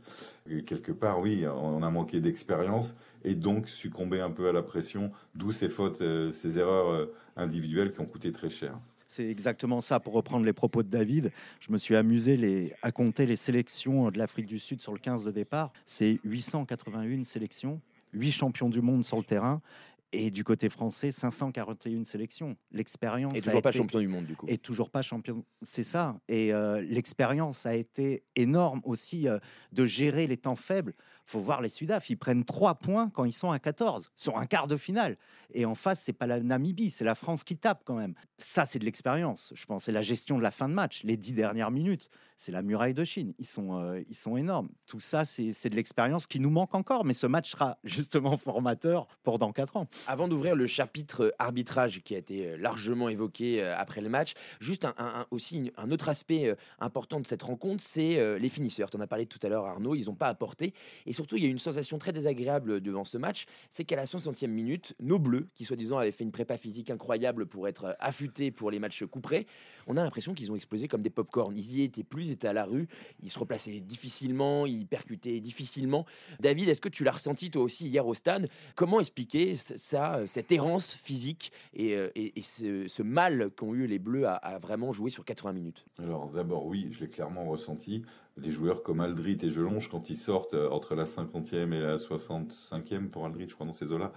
Et 0.50 0.63
quelque 0.63 0.91
part, 0.91 1.19
oui, 1.19 1.45
on 1.47 1.83
a 1.83 1.89
manqué 1.91 2.21
d'expérience 2.21 2.95
et 3.24 3.36
donc 3.36 3.69
succombé 3.69 4.19
un 4.19 4.31
peu 4.31 4.50
à 4.50 4.51
la 4.51 4.63
pression, 4.63 5.12
d'où 5.36 5.51
ces 5.51 5.69
fautes, 5.69 6.01
euh, 6.01 6.31
ces 6.31 6.57
erreurs 6.57 6.89
euh, 6.89 7.13
individuelles 7.36 7.91
qui 7.91 8.00
ont 8.00 8.07
coûté 8.07 8.31
très 8.31 8.50
cher. 8.50 8.74
C'est 9.07 9.27
exactement 9.27 9.81
ça, 9.81 10.00
pour 10.00 10.13
reprendre 10.13 10.45
les 10.45 10.53
propos 10.53 10.81
de 10.81 10.89
David. 10.89 11.31
Je 11.59 11.71
me 11.71 11.77
suis 11.77 11.95
amusé 11.95 12.74
à 12.81 12.91
compter 12.91 13.27
les 13.27 13.36
sélections 13.36 14.09
de 14.09 14.18
l'Afrique 14.18 14.47
du 14.47 14.59
Sud 14.59 14.81
sur 14.81 14.91
le 14.91 15.00
15 15.00 15.24
de 15.24 15.31
départ. 15.31 15.71
C'est 15.86 16.19
881 16.24 17.24
sélections, 17.24 17.80
8 18.13 18.31
champions 18.31 18.69
du 18.69 18.81
monde 18.81 19.03
sur 19.03 19.18
le 19.18 19.24
terrain. 19.24 19.62
Et 20.11 20.31
du 20.31 20.44
côté 20.44 20.69
français, 20.69 21.11
541 21.11 22.03
sélections. 22.03 22.57
L'expérience 22.71 23.33
Et 23.35 23.41
toujours 23.41 23.61
pas 23.61 23.69
été- 23.69 23.77
champion 23.77 24.00
du 24.00 24.07
monde, 24.07 24.25
du 24.25 24.35
coup. 24.35 24.47
et 24.50 24.57
toujours 24.57 24.89
pas 24.89 25.03
champion. 25.03 25.45
C'est 25.61 25.83
ça. 25.83 26.19
Et 26.27 26.51
euh, 26.51 26.81
l'expérience 26.81 27.67
a 27.67 27.75
été 27.75 28.23
énorme 28.35 28.81
aussi 28.85 29.27
euh, 29.27 29.38
de 29.71 29.85
gérer 29.85 30.25
les 30.25 30.38
temps 30.38 30.56
faibles. 30.56 30.95
Faut 31.29 31.39
voir 31.39 31.61
les 31.61 31.69
Sudaf, 31.69 32.09
ils 32.09 32.17
prennent 32.17 32.43
3 32.43 32.75
points 32.75 33.09
quand 33.09 33.23
ils 33.23 33.33
sont 33.33 33.51
à 33.51 33.59
14, 33.59 34.11
sur 34.15 34.37
un 34.37 34.45
quart 34.45 34.67
de 34.67 34.77
finale. 34.77 35.17
Et 35.53 35.65
en 35.65 35.75
face, 35.75 36.01
c'est 36.01 36.13
pas 36.13 36.27
la 36.27 36.39
Namibie, 36.39 36.91
c'est 36.91 37.03
la 37.03 37.15
France 37.15 37.43
qui 37.43 37.57
tape 37.57 37.81
quand 37.83 37.95
même. 37.95 38.13
Ça, 38.37 38.65
c'est 38.65 38.79
de 38.79 38.85
l'expérience, 38.85 39.51
je 39.55 39.65
pense. 39.65 39.85
C'est 39.85 39.91
la 39.91 40.01
gestion 40.01 40.37
de 40.37 40.43
la 40.43 40.51
fin 40.51 40.69
de 40.69 40.73
match, 40.73 41.03
les 41.03 41.17
10 41.17 41.33
dernières 41.33 41.71
minutes. 41.71 42.09
C'est 42.37 42.51
la 42.51 42.61
muraille 42.61 42.93
de 42.93 43.03
Chine. 43.03 43.33
Ils 43.37 43.45
sont, 43.45 43.77
euh, 43.77 44.01
ils 44.07 44.15
sont 44.15 44.37
énormes. 44.37 44.69
Tout 44.85 44.99
ça, 44.99 45.25
c'est 45.25 45.69
de 45.69 45.75
l'expérience 45.75 46.25
qui 46.25 46.39
nous 46.39 46.49
manque 46.49 46.73
encore. 46.73 47.03
Mais 47.03 47.13
ce 47.13 47.27
match 47.27 47.51
sera 47.51 47.79
justement 47.83 48.37
formateur 48.37 49.07
pour 49.23 49.39
dans 49.39 49.51
4 49.51 49.77
ans. 49.77 49.87
Avant 50.07 50.27
d'ouvrir 50.27 50.55
le 50.55 50.67
chapitre 50.67 51.33
arbitrage 51.39 52.01
qui 52.03 52.15
a 52.15 52.19
été 52.19 52.47
euh, 52.47 52.57
largement 52.57 53.09
évoqué 53.09 53.61
euh, 53.61 53.75
après 53.75 54.01
le 54.01 54.09
match, 54.09 54.33
juste 54.59 54.85
un, 54.85 55.25
aussi 55.31 55.71
un 55.77 55.91
autre 55.91 56.09
aspect 56.09 56.55
important 56.79 57.19
de 57.19 57.27
cette 57.27 57.43
rencontre, 57.43 57.83
c'est 57.83 58.39
les 58.39 58.49
finisseurs. 58.49 58.89
Tu 58.89 58.97
en 58.97 59.01
as 59.01 59.07
parlé 59.07 59.25
tout 59.25 59.39
à 59.43 59.49
l'heure, 59.49 59.65
Arnaud, 59.65 59.95
ils 59.95 60.05
n'ont 60.05 60.15
pas 60.15 60.27
apporté. 60.27 60.73
Et 61.05 61.13
surtout, 61.19 61.36
il 61.36 61.44
y 61.44 61.48
a 61.48 61.50
une 61.50 61.60
sensation 61.60 61.98
très 61.98 62.13
désagréable 62.13 62.80
devant 62.80 63.04
ce 63.04 63.18
match, 63.18 63.45
c'est 63.69 63.83
qu'à 63.83 63.98
la 63.98 64.06
60e 64.06 64.48
minute, 64.48 64.95
nos 65.01 65.19
Bleus, 65.19 65.50
qui 65.54 65.66
soi-disant 65.66 65.98
avaient 65.98 66.13
fait 66.13 66.24
une 66.24 66.31
prépa 66.31 66.57
physique 66.57 66.89
incroyable 66.92 67.45
pour 67.45 67.68
être 67.68 67.98
affûtés 68.00 68.51
pour 68.51 68.71
les 68.71 68.80
matchs 68.80 69.04
couperés, 69.04 69.45
on 69.86 69.98
a 69.98 70.04
l'impression 70.04 70.33
qu'ils 70.33 70.50
ont 70.50 70.56
explosé 70.56 70.88
comme 70.88 71.01
des 71.01 71.10
pop-corn. 71.10 71.57
Ils 71.57 71.80
y 71.80 71.81
étaient 71.83 72.06
plus, 72.06 72.27
ils 72.27 72.31
étaient 72.31 72.48
à 72.48 72.54
la 72.54 72.63
rue, 72.63 72.88
ils 73.21 73.30
se 73.30 73.38
replaçaient 73.38 73.81
difficilement, 73.81 74.66
ils 74.66 74.88
percutaient 74.88 75.42
difficilement. 75.42 76.06
David, 76.39 76.69
est-ce 76.69 76.80
que 76.80 76.88
tu 76.88 77.04
l'as 77.04 77.12
ressenti 77.12 77.51
toi 77.51 77.63
aussi 77.63 77.88
hier 77.88 78.07
au 78.07 78.13
stade? 78.13 78.48
Comment 78.75 79.01
expliquer 79.01 79.57
ça, 79.57 80.22
cette 80.25 80.54
errance 80.54 80.94
physique 80.94 81.51
et, 81.74 81.98
euh, 81.98 82.10
ce, 82.42 83.04
mal 83.04 83.50
qu'ont 83.57 83.74
eu 83.74 83.88
les 83.88 84.00
Bleus 84.00 84.25
à 84.25 84.57
vraiment 84.60 84.94
jouer 84.94 85.12
sur 85.12 85.25
80 85.25 85.51
minutes? 85.51 85.86
Alors 85.98 86.30
d'abord, 86.30 86.65
oui, 86.65 86.88
je 86.92 87.01
l'ai 87.01 87.10
clairement 87.10 87.44
ressenti. 87.44 88.04
Les 88.41 88.51
joueurs 88.51 88.83
comme 88.83 89.01
Aldrit 89.01 89.38
et 89.44 89.50
Jelonge, 89.50 89.89
quand 89.89 90.09
ils 90.09 90.18
sortent 90.18 90.53
euh, 90.53 90.69
entre 90.69 90.95
la 90.95 91.06
50e 91.06 91.74
et 91.74 91.80
la 91.81 91.97
65e 91.97 93.09
pour 93.09 93.25
Aldrit, 93.25 93.47
je 93.50 93.53
crois, 93.56 93.65
dans 93.65 93.74
ces 93.74 93.91
eaux-là, 93.91 94.12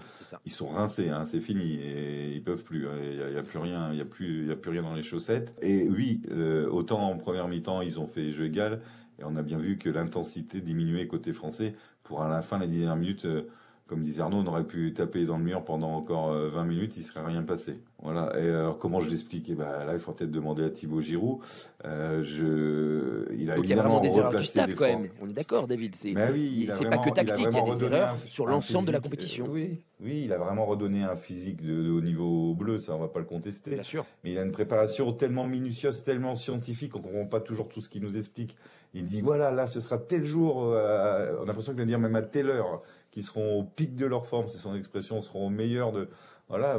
ils 0.45 0.53
sont 0.53 0.69
rincés, 0.69 1.09
hein, 1.11 1.25
c'est 1.27 1.41
fini, 1.41 1.75
et 1.81 2.33
ils 2.35 2.43
peuvent 2.43 2.63
plus. 2.65 2.87
hein, 2.89 2.93
Il 3.03 3.33
n'y 3.33 3.37
a, 3.39 3.43
plus 3.43 3.59
rien, 3.59 3.91
il 3.93 3.99
y 3.99 4.01
a 4.01 4.05
plus, 4.05 4.43
il 4.43 4.49
y 4.49 4.53
a 4.53 4.57
plus 4.57 4.71
rien 4.71 4.83
dans 4.83 4.95
les 4.95 5.03
chaussettes. 5.03 5.55
Et 5.63 5.89
oui, 5.89 6.23
euh, 6.31 6.69
autant 6.71 7.01
en 7.11 7.17
première 7.17 7.49
mi-temps, 7.49 7.83
ils 7.83 7.99
ont 8.01 8.07
fait 8.07 8.33
jeu 8.33 8.45
égal, 8.47 8.81
et 9.19 9.25
on 9.25 9.37
a 9.37 9.43
bien 9.43 9.59
vu 9.59 9.79
que 9.79 9.89
l'intensité 9.91 10.61
diminuait 10.61 11.07
côté 11.07 11.33
français. 11.33 11.75
Pour 12.03 12.23
à 12.23 12.29
la 12.29 12.43
fin, 12.43 12.59
les 12.59 12.69
dernières 12.69 12.97
minutes, 12.97 13.25
euh, 13.25 13.43
comme 13.87 14.03
disait 14.03 14.23
Arnaud, 14.23 14.39
on 14.39 14.47
aurait 14.47 14.67
pu 14.67 14.95
taper 14.95 15.25
dans 15.27 15.37
le 15.39 15.45
mur 15.45 15.65
pendant 15.65 15.93
encore 15.95 16.31
euh, 16.33 16.49
20 16.49 16.65
minutes, 16.65 16.93
il 16.97 17.03
serait 17.03 17.25
rien 17.25 17.43
passé. 17.43 17.81
Voilà. 18.03 18.33
Et 18.39 18.49
alors, 18.49 18.79
comment 18.79 19.01
je 19.01 19.09
l'explique? 19.09 19.49
Eh 19.49 19.55
ben, 19.55 19.85
là, 19.85 19.93
il 19.93 19.99
faut 20.01 20.11
peut-être 20.13 20.31
demander 20.31 20.65
à 20.65 20.71
Thibaut 20.71 21.01
Giroud. 21.01 21.39
Euh, 21.85 22.21
je, 22.23 23.33
il 23.33 23.51
a 23.51 23.57
Donc 23.57 23.65
il 23.65 23.71
y 23.71 23.73
a 23.75 23.77
vraiment 23.77 24.01
des 24.01 24.17
erreurs 24.19 24.35
du 24.35 24.45
staff 24.45 24.75
quand 24.75 24.87
même. 24.87 25.09
On 25.21 25.29
est 25.29 25.33
d'accord, 25.33 25.69
David. 25.69 25.95
C'est 25.95 26.09
oui, 26.33 26.69
pas 26.91 26.99
que 26.99 27.11
tactique, 27.11 27.47
il 27.49 27.57
y 27.57 27.59
a 27.61 27.75
des 27.75 27.85
erreurs 27.85 28.15
un- 28.15 28.29
sur 28.29 28.47
l'ensemble 28.47 28.87
de 28.89 28.93
la 28.93 29.01
compétition. 29.01 29.47
euh, 29.47 29.51
oui, 29.53 29.81
oui, 30.01 30.23
il 30.25 30.33
a 30.33 30.39
vraiment 30.39 30.67
redonné 30.67 31.05
un 31.05 31.15
physique 31.15 31.63
de, 31.65 31.83
de 31.83 31.91
haut 31.91 32.01
niveau 32.01 32.55
bleu, 32.55 32.79
ça 32.79 32.95
on 32.95 32.99
va 32.99 33.07
pas 33.09 33.21
le 33.21 33.25
contester. 33.25 33.71
bien 33.71 33.83
sûr. 33.85 34.05
Mais 34.25 34.33
il 34.33 34.39
a 34.39 34.43
une 34.43 34.51
préparation 34.53 35.13
tellement 35.13 35.47
minutieuse, 35.47 36.03
tellement 36.03 36.35
scientifique, 36.35 36.97
on 36.97 37.01
comprend 37.01 37.27
pas 37.27 37.41
toujours 37.41 37.69
tout 37.69 37.81
ce 37.81 37.89
qu'il 37.89 38.03
nous 38.03 38.17
explique. 38.17 38.57
Il 38.95 39.05
dit 39.05 39.21
voilà, 39.21 39.51
là 39.53 39.67
ce 39.69 39.79
sera 39.81 39.99
tel 39.99 40.25
jour, 40.25 40.65
euh, 40.73 41.37
on 41.39 41.45
a 41.45 41.47
l'impression 41.47 41.73
qu'il 41.73 41.79
vient 41.79 41.87
dire 41.87 41.99
même 42.01 42.17
à 42.17 42.23
telle 42.23 42.51
heure, 42.51 42.83
qu'ils 43.13 43.23
seront 43.23 43.61
au 43.61 43.63
pic 43.63 43.95
de 43.95 44.07
leur 44.07 44.27
forme, 44.27 44.49
c'est 44.49 44.59
son 44.59 44.75
expression, 44.75 45.21
seront 45.23 45.47
au 45.47 45.51
meilleur 45.51 45.93
de. 45.93 46.09
Voilà, 46.53 46.79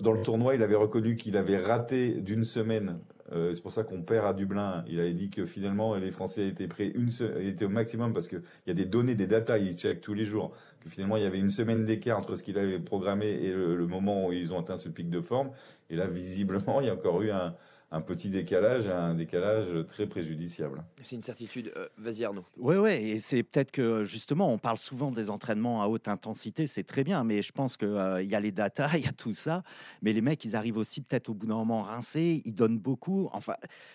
dans 0.00 0.12
le 0.12 0.22
tournoi, 0.22 0.54
il 0.54 0.62
avait 0.62 0.76
reconnu 0.76 1.16
qu'il 1.16 1.36
avait 1.36 1.58
raté 1.58 2.12
d'une 2.20 2.44
semaine. 2.44 3.00
Euh, 3.32 3.52
c'est 3.52 3.60
pour 3.60 3.72
ça 3.72 3.82
qu'on 3.82 4.02
perd 4.02 4.24
à 4.24 4.32
Dublin. 4.32 4.84
Il 4.86 5.00
avait 5.00 5.12
dit 5.12 5.28
que 5.30 5.44
finalement 5.44 5.96
les 5.96 6.12
Français 6.12 6.46
étaient 6.46 6.68
prêts 6.68 6.92
une 6.94 7.10
se- 7.10 7.40
étaient 7.40 7.64
au 7.64 7.68
maximum 7.68 8.12
parce 8.14 8.28
que 8.28 8.36
il 8.36 8.68
y 8.68 8.70
a 8.70 8.74
des 8.74 8.84
données, 8.84 9.16
des 9.16 9.26
datas, 9.26 9.58
il 9.58 9.76
check 9.76 10.00
tous 10.00 10.14
les 10.14 10.24
jours. 10.24 10.52
Que 10.80 10.88
finalement 10.88 11.16
il 11.16 11.24
y 11.24 11.26
avait 11.26 11.40
une 11.40 11.50
semaine 11.50 11.84
d'écart 11.84 12.16
entre 12.18 12.36
ce 12.36 12.44
qu'il 12.44 12.56
avait 12.56 12.78
programmé 12.78 13.26
et 13.26 13.50
le, 13.52 13.74
le 13.74 13.86
moment 13.88 14.28
où 14.28 14.32
ils 14.32 14.54
ont 14.54 14.60
atteint 14.60 14.76
ce 14.76 14.88
pic 14.88 15.10
de 15.10 15.20
forme. 15.20 15.50
Et 15.90 15.96
là 15.96 16.06
visiblement 16.06 16.80
il 16.80 16.86
y 16.86 16.90
a 16.90 16.94
encore 16.94 17.20
eu 17.22 17.32
un, 17.32 17.56
un 17.92 18.00
petit 18.00 18.30
décalage, 18.30 18.88
un 18.88 19.14
décalage 19.14 19.68
très 19.86 20.06
préjudiciable. 20.06 20.84
C'est 21.02 21.14
une 21.16 21.22
certitude. 21.22 21.72
Euh, 21.76 21.86
Vas-y 21.98 22.24
Arnaud. 22.24 22.44
Oui, 22.58 22.76
oui, 22.76 22.90
et 22.90 23.18
c'est 23.20 23.42
peut-être 23.44 23.70
que 23.70 24.02
justement, 24.04 24.52
on 24.52 24.58
parle 24.58 24.78
souvent 24.78 25.12
des 25.12 25.30
entraînements 25.30 25.82
à 25.82 25.86
haute 25.86 26.08
intensité, 26.08 26.66
c'est 26.66 26.82
très 26.82 27.04
bien, 27.04 27.22
mais 27.24 27.42
je 27.42 27.52
pense 27.52 27.76
qu'il 27.76 27.88
il 28.22 28.28
y 28.30 28.34
a 28.34 28.40
les 28.40 28.50
datas, 28.52 28.90
il 28.96 29.04
y 29.04 29.08
a 29.08 29.12
tout 29.12 29.34
ça, 29.34 29.62
mais 30.02 30.12
les 30.12 30.20
mecs, 30.20 30.44
ils 30.44 30.56
arrivent 30.56 30.76
aussi 30.78 31.00
peut-être 31.00 31.28
au 31.28 31.34
bout 31.34 31.46
d'un 31.46 31.54
moment 31.54 31.82
rincés, 31.82 32.42
ils 32.44 32.54
donnent 32.54 32.78
beaucoup. 32.78 33.28
Enfin, 33.32 33.54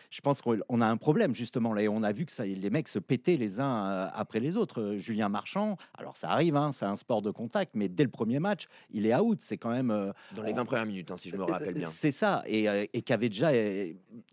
je 0.10 0.22
pense 0.22 0.42
qu'on 0.42 0.58
on 0.70 0.80
a 0.82 0.88
un 0.88 0.98
problème 0.98 1.36
justement 1.36 1.74
là, 1.74 1.82
et 1.84 1.88
on 1.90 2.02
a 2.04 2.12
vu 2.14 2.26
que 2.26 2.32
ça, 2.32 2.46
les 2.46 2.70
mecs 2.70 2.88
se 2.88 3.00
pétaient 3.00 3.36
les 3.38 3.60
uns 3.60 3.86
euh, 3.86 4.08
après 4.14 4.40
les 4.40 4.56
autres. 4.58 4.82
Euh, 4.82 4.98
Julien 4.98 5.28
Marchand, 5.30 5.78
alors 5.98 6.16
ça 6.16 6.30
arrive, 6.30 6.56
hein, 6.56 6.72
c'est 6.72 6.86
un 6.86 6.96
sport 6.96 7.22
de 7.22 7.32
contact, 7.32 7.72
mais 7.76 7.90
dès 7.90 8.04
le 8.04 8.10
premier 8.10 8.40
match, 8.40 8.68
il 8.92 9.06
est 9.06 9.16
out, 9.16 9.40
c'est 9.42 9.58
quand 9.58 9.72
même. 9.72 9.92
euh, 9.92 10.12
Dans 10.36 10.44
les 10.44 10.54
20 10.54 10.66
premières 10.66 10.86
minutes, 10.86 11.12
hein, 11.12 11.18
si 11.18 11.30
je 11.30 11.36
me 11.36 11.44
rappelle 11.44 11.74
bien. 11.74 11.90
c'est 11.92 12.12
ça, 12.12 12.44
et, 12.48 12.70
euh, 12.70 12.86
et 12.94 13.02
qui 13.02 13.12
avait 13.14 13.30
déjà 13.30 13.50
euh, 13.50 13.81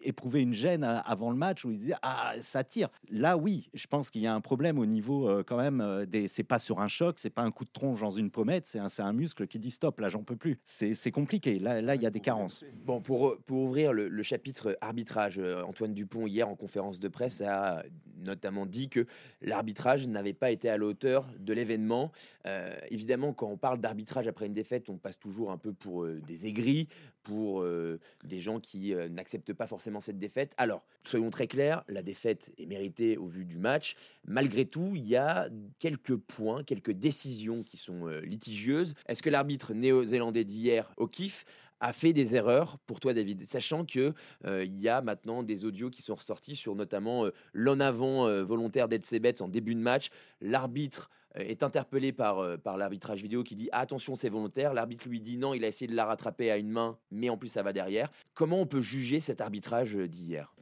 éprouvé 0.00 0.40
une 0.40 0.52
gêne 0.52 0.84
avant 0.84 1.30
le 1.30 1.36
match 1.36 1.64
où 1.64 1.70
il 1.70 1.78
disait 1.78 1.94
ah 2.02 2.34
ça 2.40 2.64
tire. 2.64 2.88
Là 3.10 3.36
oui, 3.36 3.68
je 3.74 3.86
pense 3.86 4.10
qu'il 4.10 4.22
y 4.22 4.26
a 4.26 4.34
un 4.34 4.40
problème 4.40 4.78
au 4.78 4.86
niveau 4.86 5.42
quand 5.46 5.56
même 5.56 6.06
des. 6.06 6.28
C'est 6.28 6.44
pas 6.44 6.58
sur 6.58 6.80
un 6.80 6.88
choc, 6.88 7.18
c'est 7.18 7.30
pas 7.30 7.42
un 7.42 7.50
coup 7.50 7.64
de 7.64 7.70
tronche 7.70 8.00
dans 8.00 8.10
une 8.10 8.30
pommette, 8.30 8.66
c'est 8.66 8.78
un, 8.78 8.88
un 8.98 9.12
muscle 9.12 9.46
qui 9.46 9.58
dit 9.58 9.70
stop. 9.70 10.00
Là 10.00 10.08
j'en 10.08 10.22
peux 10.22 10.36
plus. 10.36 10.58
C'est 10.64 11.10
compliqué. 11.10 11.58
Là 11.58 11.80
là 11.80 11.94
il 11.94 12.02
y 12.02 12.06
a 12.06 12.10
des 12.10 12.20
carences. 12.20 12.64
Bon 12.84 13.00
pour 13.00 13.36
pour 13.46 13.58
ouvrir 13.58 13.92
le, 13.92 14.08
le 14.08 14.22
chapitre 14.22 14.76
arbitrage, 14.80 15.40
Antoine 15.66 15.94
Dupont 15.94 16.26
hier 16.26 16.48
en 16.48 16.56
conférence 16.56 16.98
de 16.98 17.08
presse 17.08 17.40
a 17.40 17.82
notamment 18.18 18.66
dit 18.66 18.88
que 18.88 19.06
l'arbitrage 19.40 20.06
n'avait 20.06 20.32
pas 20.32 20.50
été 20.50 20.68
à 20.68 20.76
la 20.76 20.84
hauteur 20.84 21.26
de 21.38 21.52
l'événement. 21.52 22.12
Euh, 22.46 22.70
évidemment, 22.90 23.32
quand 23.32 23.48
on 23.48 23.56
parle 23.56 23.78
d'arbitrage 23.78 24.26
après 24.26 24.46
une 24.46 24.54
défaite, 24.54 24.88
on 24.88 24.96
passe 24.96 25.18
toujours 25.18 25.50
un 25.50 25.58
peu 25.58 25.72
pour 25.72 26.04
euh, 26.04 26.20
des 26.26 26.46
aigris, 26.46 26.88
pour 27.22 27.62
euh, 27.62 28.00
des 28.24 28.40
gens 28.40 28.58
qui 28.60 28.94
n'acceptent 29.10 29.52
pas 29.52 29.66
forcément 29.66 30.00
cette 30.00 30.18
défaite. 30.18 30.54
Alors, 30.56 30.84
soyons 31.04 31.30
très 31.30 31.46
clairs, 31.46 31.84
la 31.88 32.02
défaite 32.02 32.52
est 32.58 32.66
méritée 32.66 33.16
au 33.16 33.26
vu 33.26 33.44
du 33.44 33.58
match. 33.58 33.96
Malgré 34.26 34.64
tout, 34.64 34.92
il 34.94 35.06
y 35.06 35.16
a 35.16 35.48
quelques 35.78 36.16
points, 36.16 36.64
quelques 36.64 36.92
décisions 36.92 37.62
qui 37.62 37.76
sont 37.76 38.06
litigieuses. 38.22 38.94
Est-ce 39.06 39.22
que 39.22 39.30
l'arbitre 39.30 39.74
néo-zélandais 39.74 40.44
d'hier, 40.44 40.90
O'Keefe, 40.96 41.44
a 41.80 41.92
fait 41.92 42.12
des 42.12 42.34
erreurs 42.34 42.78
pour 42.86 43.00
toi, 43.00 43.14
David, 43.14 43.44
sachant 43.44 43.84
que 43.84 44.12
euh, 44.46 44.64
il 44.64 44.80
y 44.80 44.88
a 44.88 45.00
maintenant 45.00 45.42
des 45.42 45.64
audios 45.64 45.90
qui 45.90 46.02
sont 46.02 46.14
ressortis 46.14 46.56
sur 46.56 46.74
notamment 46.74 47.26
euh, 47.26 47.32
l'en 47.52 47.80
avant 47.80 48.26
euh, 48.26 48.42
volontaire 48.42 48.88
d'Edsebets 48.88 49.42
en 49.42 49.48
début 49.48 49.74
de 49.74 49.80
match. 49.80 50.10
L'arbitre 50.40 51.10
est 51.34 51.62
interpellé 51.62 52.10
par, 52.10 52.58
par 52.58 52.76
l'arbitrage 52.78 53.22
vidéo 53.22 53.44
qui 53.44 53.54
dit 53.54 53.68
attention 53.70 54.16
c'est 54.16 54.30
volontaire. 54.30 54.74
L'arbitre 54.74 55.06
lui 55.08 55.20
dit 55.20 55.36
non, 55.36 55.54
il 55.54 55.62
a 55.62 55.68
essayé 55.68 55.86
de 55.86 55.94
la 55.94 56.06
rattraper 56.06 56.50
à 56.50 56.56
une 56.56 56.70
main, 56.70 56.98
mais 57.12 57.28
en 57.28 57.36
plus 57.36 57.48
ça 57.48 57.62
va 57.62 57.72
derrière. 57.72 58.10
Comment 58.34 58.60
on 58.60 58.66
peut 58.66 58.80
juger 58.80 59.20
cet 59.20 59.40
arbitrage 59.40 59.94
d'hier? 59.94 60.52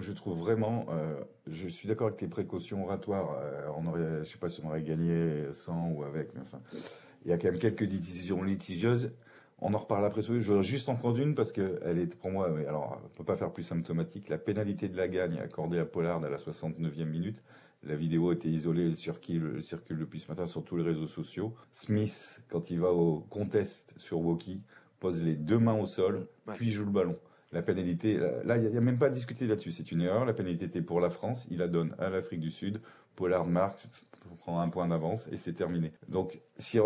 Je 0.00 0.12
trouve 0.12 0.38
vraiment, 0.38 0.86
je 1.46 1.68
suis 1.68 1.86
d'accord 1.86 2.08
avec 2.08 2.18
tes 2.18 2.28
précautions 2.28 2.82
oratoires. 2.82 3.38
on 3.76 3.86
aurait, 3.86 4.24
je 4.24 4.30
sais 4.30 4.38
pas 4.38 4.48
si 4.48 4.62
on 4.64 4.68
aurait 4.68 4.82
gagné 4.82 5.52
sans 5.52 5.90
ou 5.90 6.02
avec, 6.02 6.34
mais 6.34 6.40
enfin, 6.40 6.60
il 7.24 7.30
y 7.30 7.32
a 7.32 7.38
quand 7.38 7.50
même 7.50 7.60
quelques 7.60 7.84
décisions 7.84 8.42
litigieuses. 8.42 9.12
On 9.60 9.74
en 9.74 9.78
reparle 9.78 10.04
après. 10.04 10.22
Je 10.22 10.32
veux 10.32 10.62
juste 10.62 10.88
en 10.88 10.94
prendre 10.94 11.18
une 11.18 11.34
parce 11.34 11.52
qu'elle 11.52 11.98
est 11.98 12.16
pour 12.16 12.30
moi, 12.30 12.48
alors 12.66 13.00
on 13.04 13.08
peut 13.16 13.24
pas 13.24 13.36
faire 13.36 13.52
plus 13.52 13.62
symptomatique. 13.62 14.28
La 14.28 14.38
pénalité 14.38 14.88
de 14.88 14.96
la 14.96 15.08
gagne 15.08 15.38
accordée 15.38 15.78
à 15.78 15.84
Pollard 15.84 16.24
à 16.24 16.28
la 16.28 16.36
69e 16.36 17.04
minute. 17.04 17.42
La 17.82 17.94
vidéo 17.94 18.30
a 18.30 18.34
été 18.34 18.48
isolée, 18.48 18.86
elle 18.86 18.96
circule, 18.96 19.62
circule 19.62 19.98
depuis 19.98 20.20
ce 20.20 20.28
matin 20.28 20.46
sur 20.46 20.64
tous 20.64 20.76
les 20.76 20.82
réseaux 20.82 21.06
sociaux. 21.06 21.54
Smith, 21.72 22.42
quand 22.48 22.70
il 22.70 22.78
va 22.78 22.90
au 22.90 23.20
contest 23.30 23.94
sur 23.96 24.20
Woki, 24.20 24.62
pose 24.98 25.22
les 25.22 25.34
deux 25.34 25.58
mains 25.58 25.78
au 25.78 25.86
sol, 25.86 26.26
puis 26.52 26.70
joue 26.70 26.84
le 26.84 26.90
ballon. 26.90 27.16
La 27.52 27.62
pénalité, 27.62 28.18
là, 28.44 28.58
il 28.58 28.68
n'y 28.68 28.76
a, 28.76 28.80
même 28.80 28.98
pas 28.98 29.06
à 29.06 29.10
discuter 29.10 29.46
là-dessus. 29.46 29.72
C'est 29.72 29.90
une 29.90 30.02
erreur. 30.02 30.24
La 30.24 30.34
pénalité 30.34 30.66
était 30.66 30.82
pour 30.82 31.00
la 31.00 31.08
France. 31.08 31.48
Il 31.50 31.58
la 31.58 31.68
donne 31.68 31.96
à 31.98 32.08
l'Afrique 32.08 32.40
du 32.40 32.50
Sud. 32.50 32.80
Pollard 33.16 33.46
marque, 33.46 33.88
prend 34.38 34.60
un 34.60 34.68
point 34.68 34.86
d'avance 34.86 35.28
et 35.32 35.36
c'est 35.36 35.54
terminé. 35.54 35.90
Donc, 36.08 36.40
si 36.58 36.78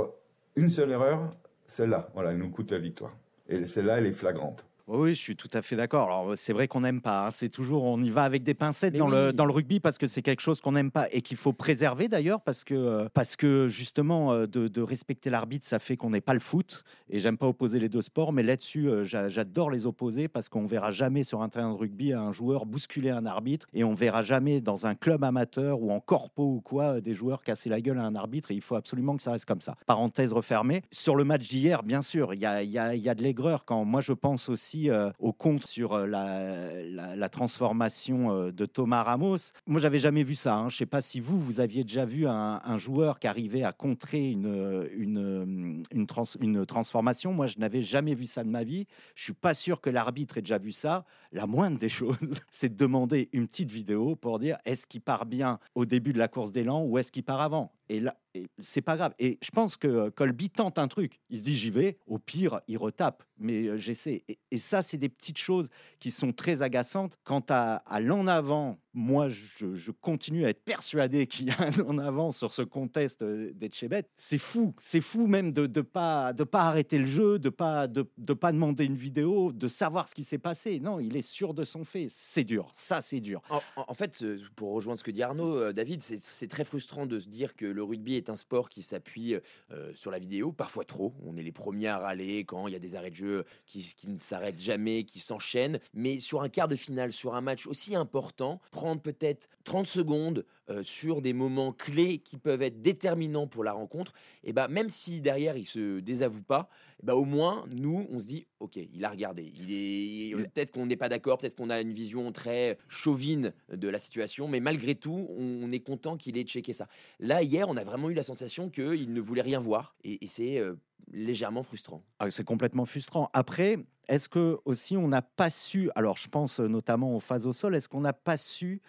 une 0.56 0.70
seule 0.70 0.92
erreur, 0.92 1.30
celle-là, 1.66 2.08
voilà, 2.14 2.32
elle 2.32 2.38
nous 2.38 2.50
coûte 2.50 2.70
la 2.70 2.78
victoire. 2.78 3.16
Et 3.48 3.64
celle-là, 3.64 3.98
elle 3.98 4.06
est 4.06 4.12
flagrante. 4.12 4.66
Oui, 4.86 5.14
je 5.14 5.20
suis 5.20 5.34
tout 5.34 5.48
à 5.54 5.62
fait 5.62 5.76
d'accord. 5.76 6.08
Alors, 6.08 6.34
c'est 6.36 6.52
vrai 6.52 6.68
qu'on 6.68 6.82
n'aime 6.82 7.00
pas. 7.00 7.26
Hein. 7.26 7.30
C'est 7.30 7.48
toujours, 7.48 7.84
on 7.84 8.00
y 8.02 8.10
va 8.10 8.24
avec 8.24 8.42
des 8.42 8.52
pincettes 8.52 8.94
dans, 8.94 9.08
le, 9.08 9.32
dans 9.32 9.46
le 9.46 9.52
rugby 9.52 9.80
parce 9.80 9.96
que 9.96 10.06
c'est 10.06 10.20
quelque 10.20 10.42
chose 10.42 10.60
qu'on 10.60 10.72
n'aime 10.72 10.90
pas 10.90 11.06
et 11.10 11.22
qu'il 11.22 11.38
faut 11.38 11.54
préserver 11.54 12.08
d'ailleurs 12.08 12.42
parce 12.42 12.64
que, 12.64 12.74
euh, 12.74 13.08
parce 13.14 13.34
que 13.36 13.66
justement, 13.66 14.32
euh, 14.32 14.46
de, 14.46 14.82
respecter 14.82 15.30
l'arbitre, 15.30 15.66
ça 15.66 15.78
fait 15.78 15.96
qu'on 15.96 16.10
n'est 16.10 16.20
pas 16.20 16.34
le 16.34 16.40
foot. 16.40 16.84
Et 17.08 17.18
j'aime 17.18 17.38
pas 17.38 17.46
opposer 17.46 17.80
les 17.80 17.88
deux 17.88 18.02
sports, 18.02 18.34
mais 18.34 18.42
là-dessus, 18.42 18.90
euh, 18.90 19.04
j'adore 19.04 19.70
les 19.70 19.86
opposer 19.86 20.28
parce 20.28 20.50
qu'on 20.50 20.66
verra 20.66 20.90
jamais 20.90 21.24
sur 21.24 21.40
un 21.40 21.48
terrain 21.48 21.70
de 21.70 21.78
rugby 21.78 22.12
un 22.12 22.32
joueur 22.32 22.66
bousculer 22.66 23.10
un 23.10 23.24
arbitre 23.24 23.66
et 23.72 23.84
on 23.84 23.94
verra 23.94 24.20
jamais 24.20 24.60
dans 24.60 24.86
un 24.86 24.94
club 24.94 25.24
amateur 25.24 25.80
ou 25.80 25.92
en 25.92 26.00
corpo 26.00 26.56
ou 26.56 26.60
quoi 26.60 27.00
des 27.00 27.14
joueurs 27.14 27.42
casser 27.42 27.70
la 27.70 27.80
gueule 27.80 27.98
à 27.98 28.02
un 28.02 28.14
arbitre. 28.14 28.50
Et 28.50 28.54
il 28.54 28.60
faut 28.60 28.76
absolument 28.76 29.16
que 29.16 29.22
ça 29.22 29.32
reste 29.32 29.46
comme 29.46 29.62
ça. 29.62 29.76
Parenthèse 29.86 30.34
refermée. 30.34 30.82
Sur 30.90 31.16
le 31.16 31.24
match 31.24 31.48
d'hier, 31.48 31.82
bien 31.82 32.02
sûr, 32.02 32.34
il 32.34 32.40
y 32.40 32.46
a, 32.46 32.62
y, 32.62 32.78
a, 32.78 32.94
y 32.94 33.08
a 33.08 33.14
de 33.14 33.22
l'aigreur 33.22 33.64
quand 33.64 33.86
moi 33.86 34.02
je 34.02 34.12
pense 34.12 34.50
aussi 34.50 34.73
euh, 34.88 35.10
au 35.18 35.32
compte 35.32 35.66
sur 35.66 35.92
euh, 35.92 36.06
la, 36.06 37.28
transformation 37.28 38.30
euh, 38.32 38.52
de 38.52 38.66
Thomas 38.66 39.02
Ramos. 39.02 39.36
Moi, 39.66 39.80
j'avais 39.80 39.98
jamais 39.98 40.22
vu 40.22 40.34
ça. 40.34 40.54
Hein. 40.54 40.68
Je 40.68 40.74
ne 40.74 40.78
sais 40.78 40.86
pas 40.86 41.00
si 41.00 41.20
vous, 41.20 41.40
vous 41.40 41.60
aviez 41.60 41.84
déjà 41.84 42.04
vu 42.04 42.26
un, 42.26 42.76
joueur 42.76 43.18
qui 43.18 43.26
arrivait 43.26 43.62
à 43.62 43.72
contrer 43.72 44.30
une, 44.30 44.88
une, 44.96 45.84
une, 45.92 46.66
transformation. 46.66 47.32
Moi, 47.32 47.46
je 47.46 47.58
n'avais 47.58 47.82
jamais 47.82 48.14
vu 48.14 48.26
ça 48.26 48.42
de 48.44 48.48
ma 48.48 48.64
vie. 48.64 48.86
Je 49.14 49.24
suis 49.24 49.32
pas 49.32 49.54
sûr 49.54 49.80
que 49.80 49.90
l'arbitre 49.90 50.38
ait 50.38 50.42
déjà 50.42 50.58
vu 50.58 50.72
ça. 50.72 51.04
La 51.32 51.46
moindre 51.46 51.78
des 51.78 51.88
choses, 52.00 52.40
c'est 52.50 52.70
de 52.70 52.76
demander 52.76 53.28
une 53.32 53.46
petite 53.46 53.70
vidéo 53.70 54.16
pour 54.16 54.38
dire 54.38 54.58
est-ce 54.64 54.86
qu'il 54.86 55.00
part 55.00 55.26
bien 55.26 55.58
au 55.74 55.86
début 55.86 56.12
de 56.12 56.18
la 56.18 56.28
course 56.28 56.52
d'élan 56.52 56.82
ou 56.84 56.98
est-ce 56.98 57.12
qu'il 57.12 57.24
part 57.24 57.40
avant? 57.40 57.72
Et 57.88 58.00
là, 58.00 58.16
c'est 58.58 58.82
pas 58.82 58.96
grave. 58.96 59.14
Et 59.18 59.38
je 59.42 59.50
pense 59.50 59.76
que 59.76 60.08
Colby 60.10 60.50
tente 60.50 60.78
un 60.78 60.88
truc. 60.88 61.20
Il 61.30 61.38
se 61.38 61.44
dit 61.44 61.56
j'y 61.56 61.70
vais. 61.70 61.98
Au 62.06 62.18
pire, 62.18 62.60
il 62.68 62.78
retape. 62.78 63.22
Mais 63.38 63.76
j'essaie. 63.78 64.24
Et, 64.50 64.58
ça, 64.58 64.82
c'est 64.82 64.96
des 64.96 65.08
petites 65.08 65.38
choses 65.38 65.68
qui 65.98 66.10
sont 66.10 66.32
très 66.32 66.62
agaçantes. 66.62 67.18
Quant 67.24 67.44
à, 67.48 67.76
à 67.86 68.00
l'en 68.00 68.26
avant 68.26 68.78
moi, 68.94 69.28
je, 69.28 69.90
continue 70.00 70.44
à 70.44 70.50
être 70.50 70.64
persuadé 70.64 71.26
qu'il 71.28 71.48
y 71.48 71.50
a 71.50 71.60
un 71.60 71.80
en 71.80 71.98
avant 71.98 72.32
sur 72.32 72.52
ce 72.52 72.62
contest 72.62 73.22
euh, 73.22 73.52
d'Etchebet. 73.54 74.04
C'est 74.16 74.38
fou, 74.38 74.74
c'est 74.78 75.00
fou 75.00 75.26
même 75.26 75.52
de 75.52 75.66
ne 75.66 75.82
pas, 75.82 76.32
de 76.32 76.44
pas 76.44 76.62
arrêter 76.62 76.98
le 76.98 77.06
jeu, 77.06 77.38
de 77.38 77.48
pas, 77.48 77.88
de, 77.88 78.02
pas 78.02 78.52
demander 78.52 78.84
une 78.84 78.96
vidéo, 78.96 79.52
de 79.52 79.68
savoir 79.68 80.08
ce 80.08 80.14
qui 80.14 80.24
s'est 80.24 80.38
passé. 80.38 80.80
Non, 80.80 81.00
il 81.00 81.16
est 81.16 81.22
sûr 81.22 81.54
de 81.54 81.64
son 81.64 81.84
fait. 81.84 82.06
C'est 82.08 82.44
dur, 82.44 82.70
ça 82.74 83.00
c'est 83.00 83.20
dur. 83.20 83.42
En, 83.76 83.94
fait, 83.94 84.24
pour 84.54 84.72
rejoindre 84.72 84.98
ce 84.98 85.04
que 85.04 85.10
dit 85.10 85.22
Arnaud, 85.22 85.56
euh, 85.56 85.72
David, 85.72 86.00
c'est 86.00 86.48
très 86.48 86.64
frustrant 86.64 87.06
de 87.06 87.18
se 87.18 87.28
dire 87.28 87.56
que 87.56 87.66
le 87.66 87.82
rugby 87.82 88.14
est 88.14 88.30
un 88.30 88.36
sport 88.36 88.68
qui 88.68 88.82
s'appuie 88.82 89.36
euh, 89.72 89.92
sur 89.94 90.10
la 90.10 90.18
vidéo, 90.18 90.52
parfois 90.52 90.84
trop. 90.84 91.14
On 91.24 91.36
est 91.36 91.42
les 91.42 91.52
premiers 91.52 91.88
à 91.88 91.98
râler 91.98 92.44
quand 92.44 92.68
il 92.68 92.72
y 92.72 92.76
a 92.76 92.80
des 92.80 92.94
arrêts 92.94 93.10
de 93.10 93.16
jeu 93.16 93.44
qui 93.66 93.94
ne 94.06 94.18
s'arrêtent 94.18 94.60
jamais, 94.60 95.04
qui 95.04 95.18
s'enchaînent. 95.18 95.80
Mais 95.94 96.20
sur 96.20 96.42
un 96.42 96.48
quart 96.48 96.68
de 96.68 96.76
finale, 96.76 97.12
sur 97.12 97.34
un 97.34 97.40
match 97.40 97.66
aussi 97.66 97.96
important, 97.96 98.60
peut-être 99.02 99.48
30 99.64 99.86
secondes 99.86 100.44
euh, 100.70 100.82
sur 100.82 101.20
des 101.20 101.32
moments 101.32 101.72
clés 101.72 102.18
qui 102.18 102.38
peuvent 102.38 102.62
être 102.62 102.80
déterminants 102.80 103.46
pour 103.46 103.64
la 103.64 103.72
rencontre, 103.72 104.12
et 104.44 104.52
ben 104.52 104.68
même 104.68 104.88
si 104.88 105.20
derrière 105.20 105.56
il 105.56 105.66
se 105.66 106.00
désavoue 106.00 106.42
pas, 106.42 106.68
et 107.02 107.06
ben 107.06 107.14
au 107.14 107.24
moins 107.24 107.64
nous 107.70 108.06
on 108.10 108.18
se 108.18 108.28
dit 108.28 108.46
ok 108.60 108.76
il 108.76 109.04
a 109.04 109.10
regardé, 109.10 109.52
il 109.58 109.72
est 109.72 110.34
peut-être 110.36 110.72
qu'on 110.72 110.86
n'est 110.86 110.96
pas 110.96 111.08
d'accord, 111.08 111.38
peut-être 111.38 111.56
qu'on 111.56 111.70
a 111.70 111.80
une 111.80 111.92
vision 111.92 112.32
très 112.32 112.78
chauvine 112.88 113.52
de 113.70 113.88
la 113.88 113.98
situation, 113.98 114.48
mais 114.48 114.60
malgré 114.60 114.94
tout 114.94 115.28
on, 115.36 115.70
est 115.70 115.80
content 115.80 116.16
qu'il 116.16 116.38
ait 116.38 116.44
checké 116.44 116.72
ça. 116.72 116.88
Là 117.20 117.42
hier 117.42 117.68
on 117.68 117.76
a 117.76 117.84
vraiment 117.84 118.08
eu 118.08 118.14
la 118.14 118.22
sensation 118.22 118.70
qu'il 118.70 119.12
ne 119.12 119.20
voulait 119.20 119.42
rien 119.42 119.60
voir 119.60 119.96
et, 120.04 120.18
c'est 120.28 120.58
euh, 120.58 120.74
légèrement 121.12 121.62
frustrant. 121.62 122.02
Ah, 122.18 122.30
c'est 122.30 122.44
complètement 122.44 122.86
frustrant. 122.86 123.28
Après, 123.32 123.78
est-ce 124.08 124.28
que 124.28 124.58
aussi 124.64 124.96
on 124.96 125.08
n'a 125.08 125.22
pas 125.22 125.50
su, 125.50 125.90
alors 125.94 126.16
je 126.16 126.28
pense 126.28 126.60
notamment 126.60 127.16
aux 127.16 127.20
phases 127.20 127.46
au 127.46 127.52
sol, 127.52 127.74
est-ce 127.74 127.88
qu'on 127.88 128.00
n'a 128.00 128.12
pas 128.12 128.36
su 128.36 128.80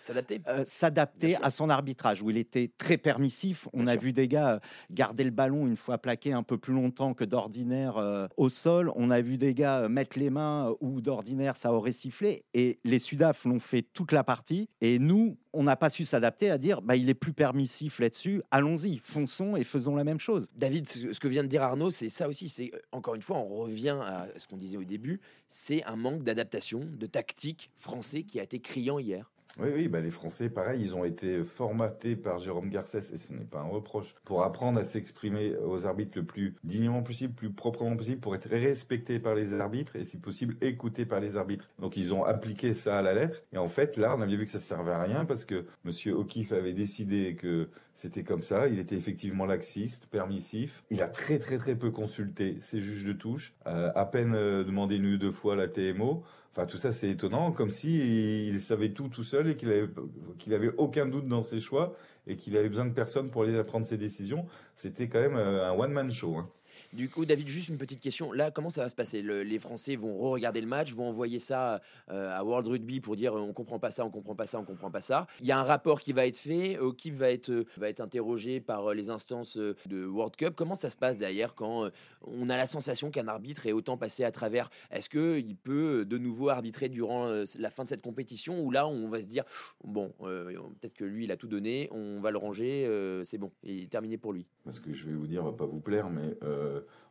s'adapter 0.65 1.35
euh, 1.35 1.39
à 1.41 1.51
son 1.51 1.69
arbitrage 1.69 2.21
où 2.21 2.29
il 2.29 2.37
était 2.37 2.71
très 2.77 2.97
permissif 2.97 3.67
On 3.73 3.87
a 3.87 3.95
vu 3.95 4.13
des 4.13 4.27
gars 4.27 4.53
euh, 4.53 4.59
garder 4.91 5.23
le 5.23 5.31
ballon 5.31 5.67
une 5.67 5.77
fois 5.77 5.97
plaqué 5.97 6.33
un 6.33 6.43
peu 6.43 6.57
plus 6.57 6.73
longtemps 6.73 7.13
que 7.13 7.23
d'ordinaire 7.23 7.97
euh, 7.97 8.27
au 8.37 8.49
sol. 8.49 8.91
On 8.95 9.09
a 9.11 9.21
vu 9.21 9.37
des 9.37 9.53
gars 9.53 9.87
mettre 9.87 10.19
les 10.19 10.29
mains 10.29 10.73
où 10.81 11.01
d'ordinaire 11.01 11.55
ça 11.57 11.73
aurait 11.73 11.91
sifflé. 11.91 12.43
Et 12.53 12.79
les 12.83 12.99
Sudaf 12.99 13.45
l'ont 13.45 13.59
fait 13.59 13.81
toute 13.81 14.11
la 14.11 14.23
partie. 14.23 14.69
Et 14.81 14.99
nous, 14.99 15.37
on 15.53 15.63
n'a 15.63 15.75
pas 15.75 15.89
su 15.89 16.05
s'adapter 16.05 16.51
à 16.51 16.57
dire 16.57 16.81
bah, 16.81 16.95
il 16.95 17.09
est 17.09 17.15
plus 17.15 17.33
permissif 17.33 17.99
là-dessus. 17.99 18.41
Allons-y, 18.51 19.01
fonçons 19.03 19.55
et 19.55 19.63
faisons 19.63 19.95
la 19.95 20.03
même 20.03 20.19
chose. 20.19 20.47
David, 20.55 20.87
ce 20.87 21.19
que 21.19 21.27
vient 21.27 21.43
de 21.43 21.47
dire 21.47 21.63
Arnaud, 21.63 21.91
c'est 21.91 22.09
ça 22.09 22.27
aussi. 22.27 22.49
C'est 22.49 22.71
encore 22.91 23.15
une 23.15 23.21
fois, 23.21 23.37
on 23.37 23.55
revient 23.55 23.97
à 24.01 24.27
ce 24.37 24.47
qu'on 24.47 24.57
disait 24.57 24.77
au 24.77 24.83
début 24.83 25.04
c'est 25.47 25.83
un 25.85 25.95
manque 25.95 26.23
d'adaptation, 26.23 26.81
de 26.83 27.05
tactique 27.05 27.69
français 27.77 28.23
qui 28.23 28.39
a 28.39 28.43
été 28.43 28.59
criant 28.59 28.99
hier. 28.99 29.31
Oui, 29.57 29.69
oui, 29.73 29.87
bah 29.87 30.01
les 30.01 30.09
Français, 30.09 30.49
pareil, 30.49 30.81
ils 30.81 30.95
ont 30.95 31.05
été 31.05 31.41
formatés 31.43 32.17
par 32.17 32.37
Jérôme 32.37 32.69
Garcès, 32.69 33.13
et 33.13 33.17
ce 33.17 33.31
n'est 33.31 33.45
pas 33.45 33.61
un 33.61 33.67
reproche, 33.67 34.15
pour 34.25 34.43
apprendre 34.43 34.79
à 34.79 34.83
s'exprimer 34.83 35.55
aux 35.65 35.87
arbitres 35.87 36.17
le 36.17 36.25
plus 36.25 36.55
dignement 36.65 37.03
possible, 37.03 37.33
plus 37.33 37.51
proprement 37.51 37.95
possible, 37.95 38.19
pour 38.19 38.35
être 38.35 38.49
respectés 38.49 39.17
par 39.19 39.33
les 39.33 39.53
arbitres 39.61 39.95
et 39.95 40.03
si 40.03 40.17
possible 40.17 40.57
écoutés 40.59 41.05
par 41.05 41.21
les 41.21 41.37
arbitres. 41.37 41.69
Donc 41.79 41.95
ils 41.95 42.13
ont 42.13 42.25
appliqué 42.25 42.73
ça 42.73 42.99
à 42.99 43.01
la 43.01 43.13
lettre. 43.13 43.43
Et 43.53 43.57
en 43.57 43.67
fait, 43.67 43.95
là, 43.95 44.13
on 44.17 44.21
avait 44.21 44.35
vu 44.35 44.43
que 44.43 44.51
ça 44.51 44.59
servait 44.59 44.91
à 44.91 45.01
rien 45.01 45.23
parce 45.23 45.45
que 45.45 45.65
Monsieur 45.85 46.13
O'Keefe 46.15 46.51
avait 46.51 46.73
décidé 46.73 47.35
que 47.35 47.69
c'était 47.93 48.23
comme 48.23 48.41
ça. 48.41 48.67
Il 48.67 48.79
était 48.79 48.95
effectivement 48.95 49.45
laxiste, 49.45 50.07
permissif. 50.07 50.83
Il 50.91 51.01
a 51.01 51.07
très 51.07 51.39
très 51.39 51.57
très 51.57 51.75
peu 51.75 51.91
consulté 51.91 52.57
ses 52.59 52.81
juges 52.81 53.05
de 53.05 53.13
touche, 53.13 53.53
euh, 53.67 53.89
à 53.95 54.05
peine 54.05 54.35
euh, 54.35 54.65
demandé 54.65 54.97
une 54.97 55.13
ou 55.13 55.17
deux 55.17 55.31
fois 55.31 55.55
la 55.55 55.69
TMO. 55.69 56.23
Enfin, 56.57 56.67
tout 56.67 56.77
ça, 56.77 56.93
c'est 56.93 57.09
étonnant, 57.09 57.51
comme 57.51 57.69
si 57.69 58.47
il 58.47 58.61
savait 58.61 58.93
tout 58.93 59.09
tout 59.09 59.23
seul 59.23 59.49
et 59.49 59.55
qu'il 59.57 59.69
avait, 59.69 59.89
qu'il 60.37 60.53
avait 60.53 60.71
aucun 60.77 61.05
doute 61.05 61.27
dans 61.27 61.41
ses 61.41 61.59
choix 61.59 61.93
et 62.27 62.37
qu'il 62.37 62.55
avait 62.55 62.69
besoin 62.69 62.85
de 62.85 62.93
personne 62.93 63.29
pour 63.29 63.43
aller 63.43 63.61
prendre 63.65 63.85
ses 63.85 63.97
décisions. 63.97 64.45
C'était 64.73 65.09
quand 65.09 65.19
même 65.19 65.35
euh, 65.35 65.69
un 65.69 65.77
one-man 65.77 66.09
show. 66.13 66.37
Hein. 66.37 66.47
Du 66.95 67.09
coup, 67.09 67.25
David, 67.25 67.47
juste 67.47 67.67
une 67.69 67.77
petite 67.77 67.99
question. 67.99 68.31
Là, 68.31 68.51
comment 68.51 68.69
ça 68.69 68.81
va 68.81 68.89
se 68.89 68.95
passer? 68.95 69.21
Les 69.21 69.59
Français 69.59 69.95
vont 69.95 70.17
re-regarder 70.17 70.61
le 70.61 70.67
match, 70.67 70.93
vont 70.93 71.09
envoyer 71.09 71.39
ça 71.39 71.81
à 72.07 72.43
World 72.43 72.67
Rugby 72.67 73.01
pour 73.01 73.15
dire 73.15 73.33
on 73.33 73.51
comprend 73.53 73.79
pas 73.79 73.91
ça, 73.91 74.05
on 74.05 74.09
comprend 74.09 74.35
pas 74.35 74.45
ça, 74.45 74.59
on 74.59 74.63
comprend 74.63 74.89
pas 74.89 75.01
ça. 75.01 75.27
Il 75.41 75.45
y 75.45 75.51
a 75.51 75.59
un 75.59 75.63
rapport 75.63 75.99
qui 75.99 76.13
va 76.13 76.25
être 76.25 76.37
fait, 76.37 76.77
qui 76.97 77.11
va 77.11 77.29
être, 77.29 77.65
être 77.81 77.99
interrogé 77.99 78.61
par 78.61 78.93
les 78.93 79.09
instances 79.09 79.57
de 79.57 80.05
World 80.05 80.35
Cup. 80.35 80.53
Comment 80.55 80.75
ça 80.75 80.89
se 80.89 80.97
passe 80.97 81.19
derrière 81.19 81.53
quand 81.53 81.89
on 82.21 82.49
a 82.49 82.57
la 82.57 82.67
sensation 82.67 83.11
qu'un 83.11 83.27
arbitre 83.27 83.65
est 83.67 83.73
autant 83.73 83.97
passé 83.97 84.23
à 84.23 84.31
travers? 84.31 84.69
Est-ce 84.89 85.09
qu'il 85.09 85.55
peut 85.57 86.05
de 86.05 86.17
nouveau 86.17 86.49
arbitrer 86.49 86.87
durant 86.87 87.27
la 87.59 87.69
fin 87.69 87.83
de 87.83 87.89
cette 87.89 88.01
compétition 88.01 88.63
ou 88.63 88.71
là 88.71 88.87
on 88.87 89.09
va 89.09 89.21
se 89.21 89.27
dire 89.27 89.43
bon, 89.83 90.13
peut-être 90.19 90.93
que 90.93 91.05
lui 91.05 91.25
il 91.25 91.31
a 91.31 91.37
tout 91.37 91.47
donné, 91.47 91.89
on 91.91 92.21
va 92.21 92.31
le 92.31 92.37
ranger, 92.37 92.89
c'est 93.23 93.37
bon, 93.37 93.51
et 93.63 93.87
terminé 93.87 94.17
pour 94.17 94.31
lui. 94.31 94.45
Parce 94.63 94.79
que 94.79 94.91
je 94.93 95.05
vais 95.05 95.13
vous 95.13 95.27
dire, 95.27 95.43
va 95.43 95.51
pas 95.51 95.65
vous 95.65 95.81
plaire, 95.81 96.09
mais 96.09 96.37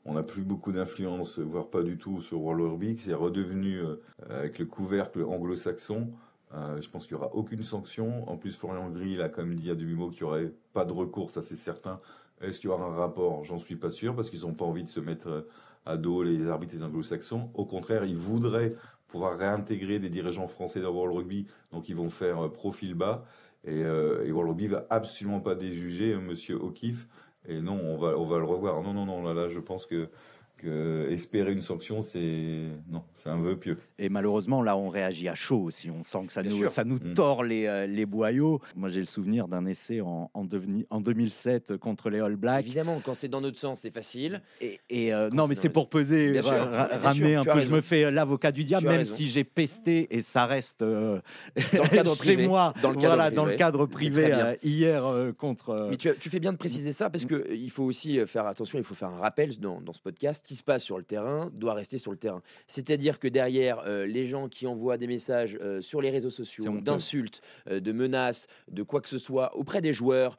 on 0.04 0.14
n'a 0.14 0.22
plus 0.22 0.42
beaucoup 0.42 0.72
d'influence, 0.72 1.38
voire 1.38 1.68
pas 1.68 1.82
du 1.82 1.96
tout 1.96 2.20
sur 2.20 2.40
World 2.42 2.62
Rugby. 2.62 2.96
C'est 2.98 3.14
redevenu 3.14 3.80
avec 4.28 4.58
le 4.58 4.66
couvercle 4.66 5.22
anglo-saxon. 5.22 6.12
je 6.52 6.88
pense 6.90 7.06
qu'il 7.06 7.16
n'y 7.16 7.22
aura 7.22 7.34
aucune 7.34 7.62
sanction. 7.62 8.28
En 8.28 8.36
plus, 8.36 8.56
Florian 8.56 8.90
Gris 8.90 9.22
a 9.22 9.28
quand 9.28 9.44
même 9.44 9.54
dit 9.54 9.70
à 9.70 9.74
demi-mot 9.74 10.10
qu'il 10.10 10.24
n'y 10.24 10.28
aurait 10.30 10.52
pas 10.74 10.84
de 10.84 10.92
recours, 10.92 11.30
ça 11.30 11.40
c'est 11.40 11.56
certain, 11.56 12.00
est-ce 12.40 12.60
qu'il 12.60 12.70
y 12.70 12.72
aura 12.72 12.84
un 12.84 12.94
rapport? 12.94 13.44
J'en 13.44 13.58
suis 13.58 13.76
pas 13.76 13.90
sûr 13.90 14.14
parce 14.14 14.30
qu'ils 14.30 14.42
n'ont 14.42 14.54
pas 14.54 14.64
envie 14.64 14.84
de 14.84 14.88
se 14.88 15.00
mettre 15.00 15.28
euh, 15.28 15.48
à 15.86 15.96
dos 15.96 16.22
les 16.22 16.48
arbitres 16.48 16.82
anglo-saxons. 16.84 17.50
Au 17.54 17.64
contraire, 17.64 18.04
ils 18.04 18.16
voudraient 18.16 18.74
pouvoir 19.06 19.38
réintégrer 19.38 19.98
des 19.98 20.10
dirigeants 20.10 20.46
français 20.46 20.80
dans 20.80 20.92
World 20.92 21.16
Rugby, 21.16 21.46
donc 21.72 21.88
ils 21.88 21.96
vont 21.96 22.10
faire 22.10 22.44
euh, 22.44 22.48
profil 22.48 22.94
bas. 22.94 23.24
Et, 23.64 23.84
euh, 23.84 24.26
et 24.26 24.32
World 24.32 24.50
Rugby 24.50 24.66
va 24.66 24.86
absolument 24.90 25.40
pas 25.40 25.54
déjuger 25.54 26.14
Monsieur 26.16 26.56
O'Keefe. 26.56 27.06
Et 27.48 27.60
non, 27.60 27.78
on 27.82 27.96
va, 27.96 28.18
on 28.18 28.24
va 28.24 28.38
le 28.38 28.44
revoir. 28.44 28.82
Non, 28.82 28.92
non, 28.92 29.04
non, 29.04 29.22
là, 29.22 29.34
là, 29.34 29.48
je 29.48 29.60
pense 29.60 29.86
que 29.86 30.08
espérer 31.10 31.52
une 31.52 31.62
sanction, 31.62 32.02
c'est 32.02 32.64
non, 32.90 33.02
c'est 33.14 33.28
un 33.28 33.38
vœu 33.38 33.56
pieux. 33.56 33.78
Et 33.98 34.08
malheureusement, 34.08 34.62
là, 34.62 34.76
on 34.76 34.88
réagit 34.88 35.28
à 35.28 35.34
chaud 35.34 35.60
aussi. 35.60 35.90
On 35.90 36.02
sent 36.02 36.26
que 36.26 36.32
ça 36.32 36.42
nous, 36.42 36.66
ça 36.68 36.84
nous 36.84 36.96
mm. 36.96 37.14
tord 37.14 37.44
les, 37.44 37.66
euh, 37.66 37.86
les 37.86 38.06
boyaux. 38.06 38.60
Moi, 38.74 38.88
j'ai 38.88 39.00
le 39.00 39.06
souvenir 39.06 39.46
d'un 39.46 39.66
essai 39.66 40.00
en, 40.00 40.30
en, 40.34 40.46
en, 40.90 41.00
2007 41.00 41.76
contre 41.76 42.10
les 42.10 42.20
All 42.20 42.36
Blacks. 42.36 42.64
Évidemment, 42.64 43.00
quand 43.04 43.14
c'est 43.14 43.28
dans 43.28 43.40
notre 43.40 43.58
sens, 43.58 43.80
c'est 43.82 43.94
facile. 43.94 44.42
Et, 44.60 44.80
et 44.90 45.14
euh, 45.14 45.30
non, 45.30 45.46
mais 45.46 45.54
c'est 45.54 45.68
pour 45.68 45.88
peser, 45.88 46.40
ramener 46.40 47.36
un 47.36 47.44
peu. 47.44 47.60
Je 47.60 47.70
me 47.70 47.80
fais 47.80 48.10
l'avocat 48.10 48.50
du 48.50 48.64
diable, 48.64 48.86
même 48.86 49.04
si 49.04 49.28
j'ai 49.28 49.44
pesté 49.44 50.08
et 50.10 50.22
ça 50.22 50.46
reste 50.46 50.82
euh, 50.82 51.20
chez 52.22 52.46
moi, 52.46 52.74
dans 52.82 52.90
le 52.90 52.96
cadre 52.96 53.06
voilà, 53.06 53.24
privé, 53.24 53.36
dans 53.36 53.44
le 53.44 53.54
cadre 53.54 53.86
privé 53.86 54.56
hier 54.62 55.04
contre. 55.38 55.88
Mais 55.90 55.96
tu, 55.96 56.10
tu, 56.18 56.30
fais 56.30 56.40
bien 56.40 56.52
de 56.52 56.58
préciser 56.58 56.92
ça 56.92 57.10
parce 57.10 57.24
que 57.24 57.52
il 57.52 57.70
faut 57.70 57.84
aussi 57.84 58.18
faire 58.26 58.46
attention. 58.46 58.78
Il 58.78 58.84
faut 58.84 58.94
faire 58.94 59.10
un 59.10 59.18
rappel 59.18 59.58
dans, 59.60 59.80
dans 59.80 59.92
ce 59.92 60.00
podcast 60.00 60.44
qui 60.54 60.58
se 60.58 60.62
passe 60.62 60.84
sur 60.84 60.98
le 60.98 61.04
terrain 61.04 61.50
doit 61.52 61.74
rester 61.74 61.98
sur 61.98 62.12
le 62.12 62.16
terrain. 62.16 62.40
C'est-à-dire 62.68 63.18
que 63.18 63.26
derrière 63.26 63.80
euh, 63.80 64.06
les 64.06 64.24
gens 64.24 64.48
qui 64.48 64.68
envoient 64.68 64.98
des 64.98 65.08
messages 65.08 65.58
euh, 65.60 65.82
sur 65.82 66.00
les 66.00 66.10
réseaux 66.10 66.30
sociaux, 66.30 66.78
d'insultes, 66.80 67.40
euh, 67.68 67.80
de 67.80 67.90
menaces, 67.90 68.46
de 68.70 68.84
quoi 68.84 69.00
que 69.00 69.08
ce 69.08 69.18
soit 69.18 69.56
auprès 69.56 69.80
des 69.80 69.92
joueurs, 69.92 70.36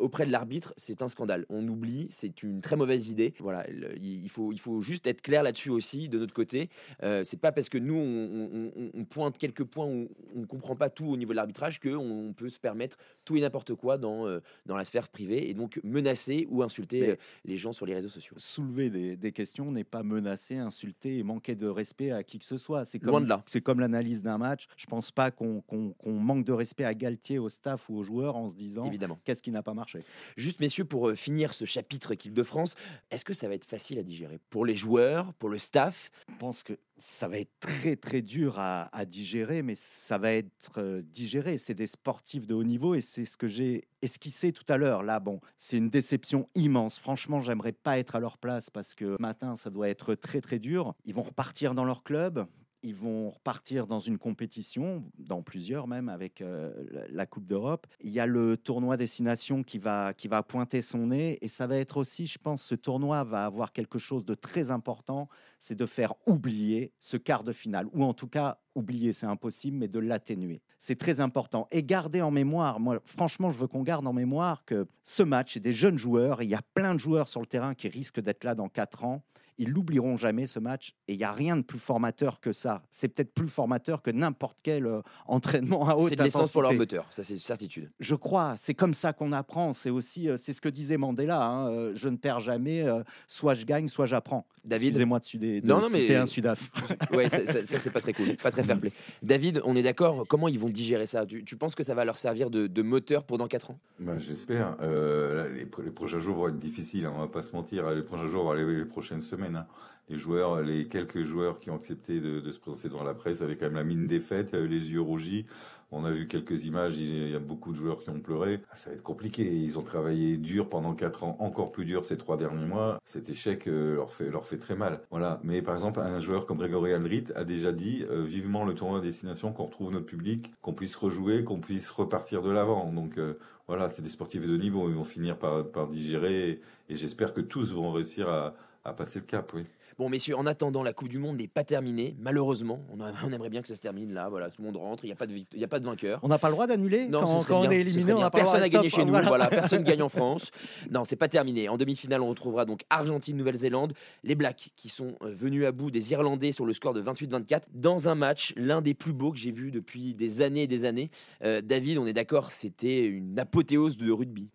auprès 0.00 0.24
de 0.26 0.32
l'arbitre, 0.32 0.72
c'est 0.76 1.02
un 1.02 1.08
scandale. 1.08 1.44
On 1.50 1.66
oublie, 1.68 2.06
c'est 2.10 2.42
une 2.42 2.60
très 2.60 2.76
mauvaise 2.76 3.08
idée. 3.08 3.34
Voilà, 3.40 3.66
il 4.00 4.28
faut, 4.28 4.52
il 4.52 4.58
faut 4.58 4.80
juste 4.80 5.06
être 5.06 5.20
clair 5.20 5.42
là-dessus 5.42 5.70
aussi 5.70 6.08
de 6.08 6.18
notre 6.18 6.34
côté. 6.34 6.70
c'est 7.00 7.40
pas 7.40 7.52
parce 7.52 7.68
que 7.68 7.78
nous 7.78 7.94
on, 7.96 9.04
pointe 9.04 9.38
quelques 9.38 9.64
points 9.64 9.86
où 9.86 10.08
on 10.34 10.40
ne 10.40 10.46
comprend 10.46 10.76
pas 10.76 10.90
tout 10.90 11.06
au 11.06 11.16
niveau 11.16 11.32
de 11.32 11.36
l'arbitrage 11.36 11.80
que 11.80 11.90
on 11.90 12.32
peut 12.32 12.48
se 12.48 12.58
permettre 12.58 12.96
tout 13.24 13.36
et 13.36 13.40
n'importe 13.40 13.74
quoi 13.74 13.98
dans, 13.98 14.26
dans 14.66 14.76
la 14.76 14.84
sphère 14.84 15.08
privée 15.08 15.48
et 15.48 15.54
donc 15.54 15.80
menacer 15.84 16.46
ou 16.50 16.62
insulter 16.62 17.16
les 17.44 17.56
gens 17.56 17.72
sur 17.72 17.86
les 17.86 17.94
réseaux 17.94 18.08
sociaux. 18.08 18.34
Soulever 18.38 18.90
des, 18.90 19.16
des 19.16 19.32
questions 19.32 19.57
n'est 19.66 19.84
pas 19.84 20.02
menacé, 20.02 20.56
insulté 20.56 21.18
et 21.18 21.22
manquer 21.22 21.54
de 21.54 21.66
respect 21.66 22.10
à 22.10 22.22
qui 22.22 22.38
que 22.38 22.44
ce 22.44 22.56
soit. 22.56 22.84
C'est 22.84 22.98
comme, 22.98 23.28
c'est 23.46 23.60
comme 23.60 23.80
l'analyse 23.80 24.22
d'un 24.22 24.38
match. 24.38 24.66
Je 24.76 24.86
pense 24.86 25.10
pas 25.10 25.30
qu'on 25.30 25.62
manque 26.06 26.44
de 26.44 26.52
respect 26.52 26.84
à 26.84 26.94
Galtier, 26.94 27.38
au 27.38 27.48
staff 27.48 27.88
ou 27.88 27.96
aux 27.96 28.02
joueurs 28.02 28.36
en 28.36 28.48
se 28.48 28.54
disant 28.54 28.84
Évidemment. 28.84 29.18
qu'est-ce 29.24 29.42
qui 29.42 29.50
n'a 29.50 29.62
pas 29.62 29.74
marché. 29.74 30.00
Juste, 30.36 30.60
messieurs, 30.60 30.84
pour 30.84 31.08
euh, 31.08 31.14
finir 31.14 31.52
ce 31.52 31.64
chapitre 31.64 32.12
équipe 32.12 32.34
de 32.34 32.42
France, 32.42 32.74
est-ce 33.10 33.24
que 33.24 33.34
ça 33.34 33.48
va 33.48 33.54
être 33.54 33.64
facile 33.64 33.98
à 33.98 34.02
digérer 34.02 34.38
pour 34.50 34.64
les 34.64 34.76
joueurs, 34.76 35.34
pour 35.34 35.48
le 35.48 35.58
staff? 35.58 36.10
Je 36.28 36.36
pense 36.36 36.62
que 36.62 36.78
ça 36.98 37.28
va 37.28 37.38
être 37.38 37.52
très 37.60 37.96
très 37.96 38.22
dur 38.22 38.56
à, 38.58 39.04
digérer, 39.06 39.62
mais 39.62 39.74
ça 39.76 40.18
va 40.18 40.32
être 40.32 40.78
euh, 40.78 41.02
digéré. 41.02 41.58
C'est 41.58 41.74
des 41.74 41.86
sportifs 41.86 42.46
de 42.46 42.54
haut 42.54 42.64
niveau 42.64 42.94
et 42.94 43.00
c'est 43.00 43.24
ce 43.24 43.36
que 43.36 43.46
j'ai 43.46 43.84
esquissé 44.02 44.52
tout 44.52 44.64
à 44.68 44.76
l'heure. 44.76 45.02
Là, 45.02 45.20
bon, 45.20 45.40
c'est 45.58 45.76
une 45.78 45.90
déception 45.90 46.46
immense. 46.54 46.98
Franchement, 46.98 47.40
j'aimerais 47.40 47.72
pas 47.72 47.98
être 47.98 48.16
à 48.16 48.20
leur 48.20 48.38
place 48.38 48.70
parce 48.70 48.94
que 48.94 49.16
ça 49.56 49.70
doit 49.70 49.88
être 49.88 50.14
très 50.14 50.40
très 50.40 50.58
dur. 50.58 50.94
Ils 51.04 51.14
vont 51.14 51.22
repartir 51.22 51.74
dans 51.74 51.84
leur 51.84 52.02
club 52.02 52.46
ils 52.82 52.94
vont 52.94 53.30
repartir 53.30 53.86
dans 53.86 53.98
une 53.98 54.18
compétition, 54.18 55.04
dans 55.18 55.42
plusieurs 55.42 55.88
même, 55.88 56.08
avec 56.08 56.40
euh, 56.40 56.72
la 57.10 57.26
Coupe 57.26 57.46
d'Europe. 57.46 57.86
Il 58.00 58.10
y 58.10 58.20
a 58.20 58.26
le 58.26 58.56
tournoi 58.56 58.96
Destination 58.96 59.62
qui 59.62 59.78
va, 59.78 60.14
qui 60.14 60.28
va 60.28 60.42
pointer 60.42 60.82
son 60.82 61.08
nez. 61.08 61.38
Et 61.42 61.48
ça 61.48 61.66
va 61.66 61.76
être 61.76 61.96
aussi, 61.96 62.26
je 62.26 62.38
pense, 62.38 62.62
ce 62.62 62.74
tournoi 62.74 63.24
va 63.24 63.44
avoir 63.44 63.72
quelque 63.72 63.98
chose 63.98 64.24
de 64.24 64.34
très 64.34 64.70
important, 64.70 65.28
c'est 65.58 65.74
de 65.74 65.86
faire 65.86 66.14
oublier 66.26 66.92
ce 67.00 67.16
quart 67.16 67.44
de 67.44 67.52
finale. 67.52 67.86
Ou 67.92 68.04
en 68.04 68.14
tout 68.14 68.28
cas, 68.28 68.58
oublier, 68.74 69.12
c'est 69.12 69.26
impossible, 69.26 69.76
mais 69.76 69.88
de 69.88 69.98
l'atténuer. 69.98 70.62
C'est 70.78 70.98
très 70.98 71.20
important. 71.20 71.66
Et 71.72 71.82
garder 71.82 72.22
en 72.22 72.30
mémoire, 72.30 72.78
moi, 72.78 73.00
franchement, 73.04 73.50
je 73.50 73.58
veux 73.58 73.66
qu'on 73.66 73.82
garde 73.82 74.06
en 74.06 74.12
mémoire 74.12 74.64
que 74.64 74.86
ce 75.02 75.22
match, 75.22 75.54
c'est 75.54 75.60
des 75.60 75.72
jeunes 75.72 75.98
joueurs. 75.98 76.42
Il 76.42 76.48
y 76.48 76.54
a 76.54 76.62
plein 76.74 76.94
de 76.94 77.00
joueurs 77.00 77.28
sur 77.28 77.40
le 77.40 77.46
terrain 77.46 77.74
qui 77.74 77.88
risquent 77.88 78.20
d'être 78.20 78.44
là 78.44 78.54
dans 78.54 78.68
quatre 78.68 79.04
ans 79.04 79.22
ils 79.58 79.70
l'oublieront 79.70 80.16
jamais 80.16 80.46
ce 80.46 80.58
match. 80.58 80.94
Et 81.08 81.14
il 81.14 81.18
n'y 81.18 81.24
a 81.24 81.32
rien 81.32 81.56
de 81.56 81.62
plus 81.62 81.78
formateur 81.78 82.40
que 82.40 82.52
ça. 82.52 82.82
C'est 82.90 83.08
peut-être 83.08 83.34
plus 83.34 83.48
formateur 83.48 84.02
que 84.02 84.10
n'importe 84.10 84.58
quel 84.62 84.86
euh, 84.86 85.02
entraînement 85.26 85.88
à 85.88 85.94
haute 85.94 85.96
intensité. 85.96 86.10
C'est 86.10 86.16
de 86.16 86.22
l'essence 86.24 86.52
pour 86.52 86.62
leur 86.62 86.72
moteur, 86.74 87.06
ça 87.10 87.24
c'est 87.24 87.38
certitude. 87.38 87.90
Je 87.98 88.14
crois, 88.14 88.54
c'est 88.56 88.74
comme 88.74 88.94
ça 88.94 89.12
qu'on 89.12 89.32
apprend. 89.32 89.72
C'est 89.72 89.90
aussi, 89.90 90.28
euh, 90.28 90.36
c'est 90.36 90.52
ce 90.52 90.60
que 90.60 90.68
disait 90.68 90.96
Mandela. 90.96 91.42
Hein, 91.42 91.68
euh, 91.70 91.92
je 91.94 92.08
ne 92.08 92.16
perds 92.16 92.40
jamais. 92.40 92.84
soit 93.26 93.54
je 93.54 93.64
gagne, 93.64 93.88
soit 93.88 94.06
j'apprends. 94.06 94.46
David, 94.64 94.88
excusez-moi 94.88 95.18
de, 95.18 95.60
de, 95.60 95.66
non, 95.66 95.80
non, 95.80 95.88
mais 95.90 96.14
un 96.14 96.26
Sudaf. 96.26 96.70
ouais, 97.12 97.28
ça, 97.28 97.64
c'est 97.64 97.90
pas 97.90 98.00
très 98.00 98.12
cool, 98.12 98.36
pas 98.36 98.50
très 98.50 98.62
fair 98.62 98.78
play. 98.78 98.92
David, 99.22 99.62
on 99.64 99.74
est 99.74 99.82
d'accord. 99.82 100.26
Comment 100.28 100.48
ils 100.48 100.58
vont 100.58 100.68
digérer 100.68 101.06
ça? 101.06 101.24
Tu, 101.26 101.56
penses 101.56 101.74
que 101.74 101.82
ça 101.82 101.94
va 101.94 102.04
leur 102.04 102.18
servir 102.18 102.50
de, 102.50 102.82
moteur 102.82 103.24
pour 103.24 103.38
dans 103.38 103.48
4 103.48 103.70
ans? 103.72 103.78
Bah, 103.98 104.18
J'espère. 104.18 104.76
les, 104.80 105.66
prochains 105.90 106.18
jours 106.18 106.36
vont 106.36 106.48
être 106.48 106.58
difficiles. 106.58 107.06
Hein, 107.06 107.12
on 107.16 107.20
va 107.20 107.28
pas 107.28 107.42
se 107.42 107.56
mentir. 107.56 107.90
Les 107.90 108.02
prochains 108.02 108.26
jours 108.26 108.44
vont 108.44 108.50
aller 108.50 108.64
les 108.64 108.84
prochaines 108.84 109.22
semaines 109.22 109.47
Hein. 109.56 109.66
Les 110.10 110.16
joueurs, 110.16 110.62
les 110.62 110.88
quelques 110.88 111.22
joueurs 111.22 111.58
qui 111.58 111.70
ont 111.70 111.76
accepté 111.76 112.18
de, 112.18 112.50
se 112.50 112.58
présenter 112.58 112.88
devant 112.88 113.04
la 113.04 113.12
presse 113.12 113.42
avaient 113.42 113.56
quand 113.56 113.66
même 113.66 113.74
la 113.74 113.84
mine 113.84 114.06
défaite, 114.06 114.54
euh, 114.54 114.66
les 114.66 114.92
yeux 114.92 115.02
rougis. 115.02 115.44
On 115.90 116.04
a 116.06 116.10
vu 116.10 116.26
quelques 116.26 116.64
images, 116.64 116.98
il 116.98 117.30
y 117.30 117.36
a 117.36 117.38
beaucoup 117.38 117.72
de 117.72 117.76
joueurs 117.76 118.00
qui 118.00 118.08
ont 118.08 118.20
pleuré. 118.20 118.60
Ah, 118.70 118.76
ça 118.76 118.88
va 118.88 118.96
être 118.96 119.02
compliqué. 119.02 119.42
Ils 119.42 119.78
ont 119.78 119.82
travaillé 119.82 120.38
dur 120.38 120.70
pendant 120.70 120.94
quatre 120.94 121.24
ans, 121.24 121.36
encore 121.40 121.72
plus 121.72 121.84
dur 121.84 122.06
ces 122.06 122.16
trois 122.16 122.38
derniers 122.38 122.64
mois. 122.64 122.98
Cet 123.04 123.28
échec 123.28 123.68
euh, 123.68 124.02
leur 124.30 124.46
fait 124.46 124.56
très 124.56 124.76
mal. 124.76 125.02
Voilà. 125.10 125.40
Mais 125.44 125.60
par 125.60 125.74
exemple, 125.74 126.00
un 126.00 126.20
joueur 126.20 126.46
comme 126.46 126.56
Grégory 126.56 126.94
Aldrit 126.94 127.24
a 127.34 127.44
déjà 127.44 127.72
dit 127.72 128.06
euh, 128.08 128.22
vivement 128.22 128.64
le 128.64 128.74
tournoi 128.74 129.02
destination, 129.02 129.52
qu'on 129.52 129.66
retrouve 129.66 129.92
notre 129.92 130.06
public, 130.06 130.52
qu'on 130.62 130.72
puisse 130.72 130.96
rejouer, 130.96 131.44
qu'on 131.44 131.60
puisse 131.60 131.90
repartir 131.90 132.40
de 132.40 132.50
l'avant. 132.50 132.90
Donc 132.92 133.20
voilà, 133.66 133.90
c'est 133.90 134.02
des 134.02 134.08
sportifs 134.08 134.46
de 134.46 134.56
niveau. 134.56 134.88
Ils 134.88 134.94
vont 134.94 135.04
finir 135.04 135.38
par 135.38 135.88
digérer 135.88 136.60
et 136.88 136.96
j'espère 136.96 137.34
que 137.34 137.42
tous 137.42 137.72
vont 137.72 137.92
réussir 137.92 138.28
à, 138.28 138.54
à 138.88 138.94
passer 138.94 139.20
le 139.20 139.26
cap, 139.26 139.52
oui. 139.54 139.64
Bon, 139.98 140.08
messieurs, 140.08 140.36
en 140.36 140.46
attendant, 140.46 140.84
la 140.84 140.92
Coupe 140.92 141.08
du 141.08 141.18
Monde 141.18 141.38
n'est 141.38 141.48
pas 141.48 141.64
terminée. 141.64 142.14
Malheureusement, 142.20 142.84
on, 143.24 143.32
aimerait 143.32 143.50
bien 143.50 143.62
que 143.62 143.68
ça 143.68 143.74
se 143.74 143.80
termine 143.80 144.14
là. 144.14 144.28
Voilà, 144.28 144.48
tout 144.48 144.62
le 144.62 144.66
monde 144.66 144.76
rentre, 144.76 145.04
il 145.04 145.08
n'y 145.08 145.12
a, 145.12 145.16
pas 145.16 145.26
de 145.26 145.34
a 145.34 145.66
pas 145.66 145.80
de 145.80 145.84
vainqueur. 145.84 146.20
On 146.22 146.28
n'a 146.28 146.38
pas 146.38 146.48
le 146.48 146.54
droit 146.54 146.68
d'annuler 146.68 147.08
quand, 147.10 147.24
on 147.50 147.68
est 147.68 147.80
éliminé. 147.80 148.12
On 148.12 148.30
personne 148.30 148.60
n'a 148.60 148.68
gagné 148.68 148.90
chez 148.90 149.04
nous. 149.04 149.12
Voilà. 149.12 149.46
personne 149.50 149.82
gagne 149.82 150.02
en 150.02 150.08
France. 150.08 150.52
Non, 150.88 151.04
c'est 151.04 151.16
pas 151.16 151.26
terminé. 151.26 151.68
En 151.68 151.76
demi-finale, 151.76 152.22
on 152.22 152.28
retrouvera 152.28 152.64
donc 152.64 152.84
Argentine, 152.90 153.36
Nouvelle-Zélande, 153.36 153.92
les 154.22 154.36
Blacks 154.36 154.70
qui 154.76 154.88
sont 154.88 155.16
euh, 155.22 155.34
venus 155.34 155.66
à 155.66 155.72
bout 155.72 155.90
des 155.90 156.12
Irlandais 156.12 156.52
sur 156.52 156.64
le 156.64 156.72
score 156.74 156.94
de 156.94 157.02
28-24 157.02 157.62
dans 157.74 158.08
un 158.08 158.14
match, 158.14 158.54
l'un 158.56 158.82
des 158.82 158.94
plus 158.94 159.12
beaux 159.12 159.32
que 159.32 159.38
j'ai 159.38 159.50
vu 159.50 159.72
depuis 159.72 160.14
des 160.14 160.42
années 160.42 160.62
et 160.62 160.66
des 160.68 160.84
années. 160.84 161.10
Euh, 161.42 161.60
David, 161.60 161.98
on 161.98 162.06
est 162.06 162.12
d'accord, 162.12 162.52
c'était 162.52 163.04
une 163.04 163.36
apothéose 163.36 163.96
de 163.96 164.12
rugby. 164.12 164.48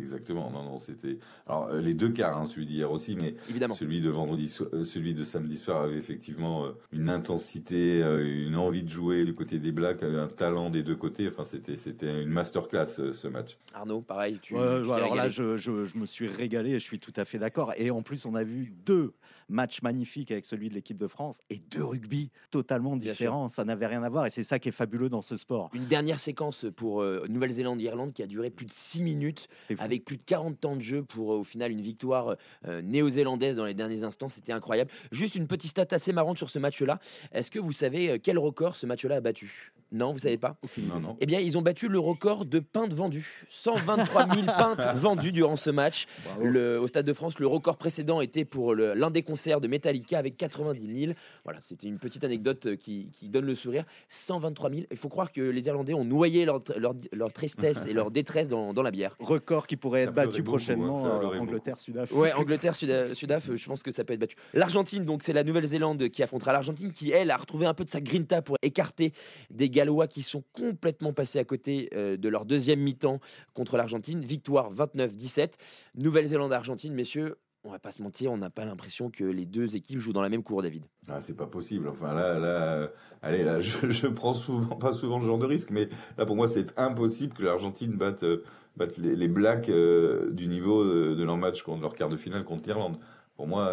Exactement. 0.00 0.50
Non, 0.50 0.62
non, 0.62 0.78
c'était. 0.78 1.18
Alors 1.46 1.68
euh, 1.68 1.82
les 1.82 1.92
deux 1.92 2.10
quarts, 2.10 2.38
hein, 2.38 2.46
celui 2.46 2.64
d'hier 2.64 2.90
aussi, 2.90 3.14
mais 3.14 3.34
Évidemment. 3.50 3.74
celui 3.74 4.00
de 4.00 4.08
vendredi, 4.08 4.48
celui 4.86 5.12
de 5.12 5.24
samedi 5.24 5.58
soir 5.58 5.82
avait 5.82 5.98
effectivement 5.98 6.64
euh, 6.64 6.70
une 6.92 7.10
intensité, 7.10 8.02
euh, 8.02 8.46
une 8.46 8.56
envie 8.56 8.82
de 8.82 8.88
jouer 8.88 9.24
du 9.24 9.34
côté 9.34 9.58
des 9.58 9.72
Blacks, 9.72 10.02
un 10.02 10.28
talent 10.28 10.70
des 10.70 10.82
deux 10.82 10.96
côtés. 10.96 11.28
Enfin, 11.28 11.44
c'était 11.44 11.76
c'était 11.76 12.22
une 12.22 12.30
masterclass 12.30 12.86
ce 12.86 13.28
match. 13.28 13.58
Arnaud, 13.74 14.00
pareil. 14.00 14.38
Tu, 14.40 14.56
alors 14.56 15.14
là, 15.14 15.28
je, 15.28 15.58
je, 15.58 15.70
me 15.70 16.06
suis 16.06 16.28
régalé. 16.28 16.78
Je 16.78 16.84
suis 16.84 16.98
tout 16.98 17.12
à 17.16 17.24
fait 17.24 17.38
d'accord. 17.38 17.74
Et 17.76 17.90
en 17.90 18.02
plus, 18.02 18.24
on 18.24 18.34
a 18.34 18.44
vu 18.44 18.72
deux 18.86 19.12
match 19.48 19.82
magnifique 19.82 20.30
avec 20.30 20.44
celui 20.44 20.68
de 20.68 20.74
l'équipe 20.74 20.96
de 20.96 21.06
France 21.06 21.40
et 21.50 21.58
deux 21.58 21.84
rugby 21.84 22.30
totalement 22.50 22.96
différents. 22.96 23.48
Ça 23.48 23.64
n'avait 23.64 23.86
rien 23.86 24.02
à 24.02 24.08
voir 24.08 24.26
et 24.26 24.30
c'est 24.30 24.44
ça 24.44 24.58
qui 24.58 24.68
est 24.68 24.72
fabuleux 24.72 25.08
dans 25.08 25.22
ce 25.22 25.36
sport. 25.36 25.70
Une 25.74 25.86
dernière 25.86 26.20
séquence 26.20 26.66
pour 26.76 27.02
euh, 27.02 27.24
Nouvelle-Zélande-Irlande 27.28 28.12
qui 28.12 28.22
a 28.22 28.26
duré 28.26 28.50
plus 28.50 28.66
de 28.66 28.72
6 28.72 29.02
minutes 29.02 29.48
avec 29.78 30.04
plus 30.04 30.16
de 30.16 30.22
40 30.22 30.60
temps 30.60 30.76
de 30.76 30.82
jeu 30.82 31.02
pour 31.02 31.28
au 31.28 31.44
final 31.44 31.72
une 31.72 31.80
victoire 31.80 32.36
néo-zélandaise 32.82 33.56
dans 33.56 33.64
les 33.64 33.74
derniers 33.74 34.02
instants. 34.02 34.28
C'était 34.28 34.52
incroyable. 34.52 34.90
Juste 35.12 35.34
une 35.34 35.46
petite 35.46 35.70
stat 35.70 35.86
assez 35.90 36.12
marrante 36.12 36.38
sur 36.38 36.50
ce 36.50 36.58
match-là. 36.58 36.98
Est-ce 37.32 37.50
que 37.50 37.58
vous 37.58 37.72
savez 37.72 38.18
quel 38.20 38.38
record 38.38 38.76
ce 38.76 38.86
match-là 38.86 39.16
a 39.16 39.20
battu? 39.20 39.72
Non, 39.96 40.12
vous 40.12 40.18
savez 40.18 40.36
pas 40.36 40.56
Non, 40.78 41.00
non. 41.00 41.16
Eh 41.20 41.26
bien, 41.26 41.40
ils 41.40 41.56
ont 41.58 41.62
battu 41.62 41.88
le 41.88 41.98
record 41.98 42.44
de 42.44 42.58
pintes 42.58 42.92
vendues. 42.92 43.44
123 43.48 44.28
000 44.34 44.46
pintes 44.46 44.94
vendues 44.96 45.32
durant 45.32 45.56
ce 45.56 45.70
match. 45.70 46.06
Le, 46.40 46.78
au 46.80 46.86
Stade 46.86 47.06
de 47.06 47.12
France, 47.12 47.38
le 47.38 47.46
record 47.46 47.76
précédent 47.76 48.20
était 48.20 48.44
pour 48.44 48.74
l'un 48.74 49.10
des 49.10 49.22
concerts 49.22 49.60
de 49.60 49.68
Metallica 49.68 50.18
avec 50.18 50.36
90 50.36 51.00
000. 51.00 51.12
Voilà, 51.44 51.60
c'était 51.62 51.86
une 51.86 51.98
petite 51.98 52.24
anecdote 52.24 52.76
qui, 52.76 53.08
donne 53.22 53.46
le 53.46 53.54
sourire. 53.54 53.84
123 54.08 54.70
000. 54.70 54.82
Il 54.90 54.96
faut 54.96 55.08
croire 55.08 55.32
que 55.32 55.40
les 55.40 55.66
Irlandais 55.66 55.94
ont 55.94 56.04
noyé 56.04 56.44
leur, 56.44 56.60
leur, 56.76 57.32
tristesse 57.32 57.86
et 57.86 57.92
leur 57.92 58.10
détresse 58.12 58.48
dans, 58.48 58.72
la 58.82 58.90
bière. 58.90 59.16
Record 59.18 59.66
qui 59.66 59.76
pourrait 59.76 60.02
être 60.02 60.12
battu 60.12 60.42
prochainement 60.42 61.04
euh, 61.06 61.40
Angleterre-Sudaf. 61.40 62.12
Ouais, 62.12 62.32
Angleterre-Sudaf, 62.36 63.54
je 63.54 63.66
pense 63.66 63.82
que 63.82 63.90
ça 63.90 64.04
peut 64.04 64.12
être 64.12 64.20
battu. 64.20 64.36
L'Argentine, 64.54 65.04
donc, 65.04 65.22
c'est 65.22 65.32
la 65.32 65.44
Nouvelle-Zélande 65.44 66.08
qui 66.08 66.22
affrontera 66.22 66.52
l'Argentine, 66.52 66.92
qui, 66.92 67.10
elle, 67.10 67.30
a 67.30 67.36
retrouvé 67.36 67.66
un 67.66 67.74
peu 67.74 67.84
de 67.84 67.88
sa 67.88 68.00
grinta 68.00 68.42
pour 68.42 68.56
écarter 68.62 69.12
des 69.50 69.70
Gallois 69.86 70.08
qui 70.08 70.22
sont 70.22 70.42
complètement 70.52 71.12
passés 71.12 71.38
à 71.38 71.44
côté 71.44 71.88
euh, 71.94 72.16
de 72.16 72.28
leur 72.28 72.44
deuxième 72.44 72.80
mi-temps 72.80 73.20
contre 73.54 73.76
l'Argentine. 73.76 74.20
Victoire 74.20 74.74
29-17. 74.74 75.52
Nouvelle-Zélande-Argentine, 75.94 76.92
messieurs, 76.92 77.36
on 77.62 77.70
va 77.70 77.78
pas 77.78 77.92
se 77.92 78.02
mentir, 78.02 78.32
on 78.32 78.36
n'a 78.36 78.50
pas 78.50 78.64
l'impression 78.64 79.10
que 79.10 79.24
les 79.24 79.44
deux 79.44 79.76
équipes 79.76 79.98
jouent 79.98 80.12
dans 80.12 80.22
la 80.22 80.28
même 80.28 80.42
cour, 80.42 80.62
David. 80.62 80.84
Ah, 81.08 81.20
c'est 81.20 81.36
pas 81.36 81.46
possible. 81.46 81.88
Enfin 81.88 82.14
là, 82.14 82.38
là, 82.38 82.90
allez, 83.22 83.44
là, 83.44 83.60
je, 83.60 84.06
prends 84.08 84.34
souvent, 84.34 84.76
pas 84.76 84.92
souvent 84.92 85.20
ce 85.20 85.26
genre 85.26 85.38
de 85.38 85.46
risque, 85.46 85.70
mais 85.70 85.88
là 86.18 86.26
pour 86.26 86.36
moi 86.36 86.48
c'est 86.48 86.76
impossible 86.78 87.34
que 87.34 87.42
l'Argentine 87.42 87.92
batte, 87.92 88.24
euh, 88.24 88.44
batte 88.76 88.98
les, 88.98 89.28
Blacks 89.28 89.68
euh, 89.68 90.30
du 90.30 90.46
niveau 90.48 90.84
de, 90.84 91.22
leur 91.22 91.36
match 91.36 91.62
contre 91.62 91.82
leur 91.82 91.94
quart 91.94 92.08
de 92.08 92.16
finale 92.16 92.44
contre 92.44 92.66
l'Irlande. 92.66 92.98
Pour 93.34 93.46
moi, 93.46 93.70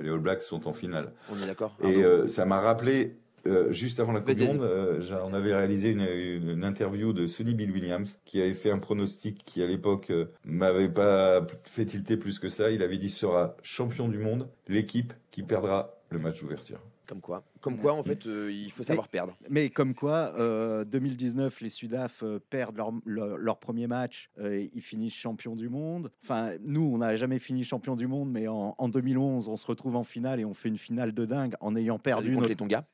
les 0.00 0.08
All 0.08 0.20
Blacks 0.20 0.42
sont 0.42 0.68
en 0.68 0.72
finale. 0.72 1.12
On 1.32 1.36
est 1.36 1.46
d'accord. 1.46 1.74
Et 1.82 2.04
ça 2.28 2.44
m'a 2.44 2.60
rappelé 2.60 3.19
euh, 3.46 3.72
juste 3.72 4.00
avant 4.00 4.12
la 4.12 4.20
Coupe 4.20 4.34
du 4.34 4.44
Monde, 4.44 4.62
euh, 4.62 5.00
on 5.22 5.32
avait 5.32 5.54
réalisé 5.54 5.90
une, 5.90 6.02
une, 6.02 6.64
interview 6.64 7.12
de 7.12 7.26
Sonny 7.26 7.54
Bill 7.54 7.70
Williams 7.70 8.18
qui 8.24 8.40
avait 8.40 8.54
fait 8.54 8.70
un 8.70 8.78
pronostic 8.78 9.42
qui 9.44 9.62
à 9.62 9.66
l'époque 9.66 10.10
euh, 10.10 10.26
m'avait 10.44 10.88
pas 10.88 11.46
fait 11.64 11.86
tilter 11.86 12.16
plus 12.16 12.38
que 12.38 12.48
ça. 12.48 12.70
Il 12.70 12.82
avait 12.82 12.98
dit 12.98 13.10
sera 13.10 13.56
champion 13.62 14.08
du 14.08 14.18
monde 14.18 14.48
l'équipe 14.68 15.12
qui 15.30 15.42
perdra 15.42 15.94
le 16.10 16.18
match 16.18 16.40
d'ouverture. 16.40 16.80
Comme 17.08 17.20
quoi 17.20 17.42
Comme 17.60 17.76
quoi, 17.76 17.92
en 17.92 18.02
fait, 18.02 18.26
euh, 18.26 18.50
il 18.50 18.70
faut 18.72 18.82
savoir 18.82 19.08
perdre. 19.08 19.36
Mais 19.50 19.68
comme 19.68 19.94
quoi, 19.94 20.32
2019, 20.84 21.52
euh, 21.52 21.64
les 21.64 21.70
Sudaf 21.70 22.22
euh, 22.22 22.38
perdent 22.50 22.76
leur, 22.76 22.92
leur, 23.04 23.58
premier 23.58 23.86
match, 23.86 24.30
ils 24.40 24.80
finissent 24.80 25.14
champion 25.14 25.56
du 25.56 25.68
monde. 25.68 26.10
Enfin, 26.24 26.52
nous, 26.62 26.90
on 26.94 26.98
n'a 26.98 27.16
jamais 27.16 27.38
fini 27.38 27.62
champion 27.62 27.96
du 27.96 28.06
monde, 28.06 28.30
mais 28.30 28.48
en, 28.48 28.88
2011, 28.88 29.48
on 29.48 29.56
se 29.56 29.66
retrouve 29.66 29.96
en 29.96 30.04
finale 30.04 30.40
et 30.40 30.44
on 30.44 30.54
fait 30.54 30.70
une 30.70 30.78
finale 30.78 31.12
de 31.12 31.26
dingue 31.26 31.54
en 31.60 31.76
ayant 31.76 31.98
perdu 31.98 32.28
contre 32.28 32.48
notre... 32.48 32.48
les 32.48 32.56
Tonga. 32.56 32.86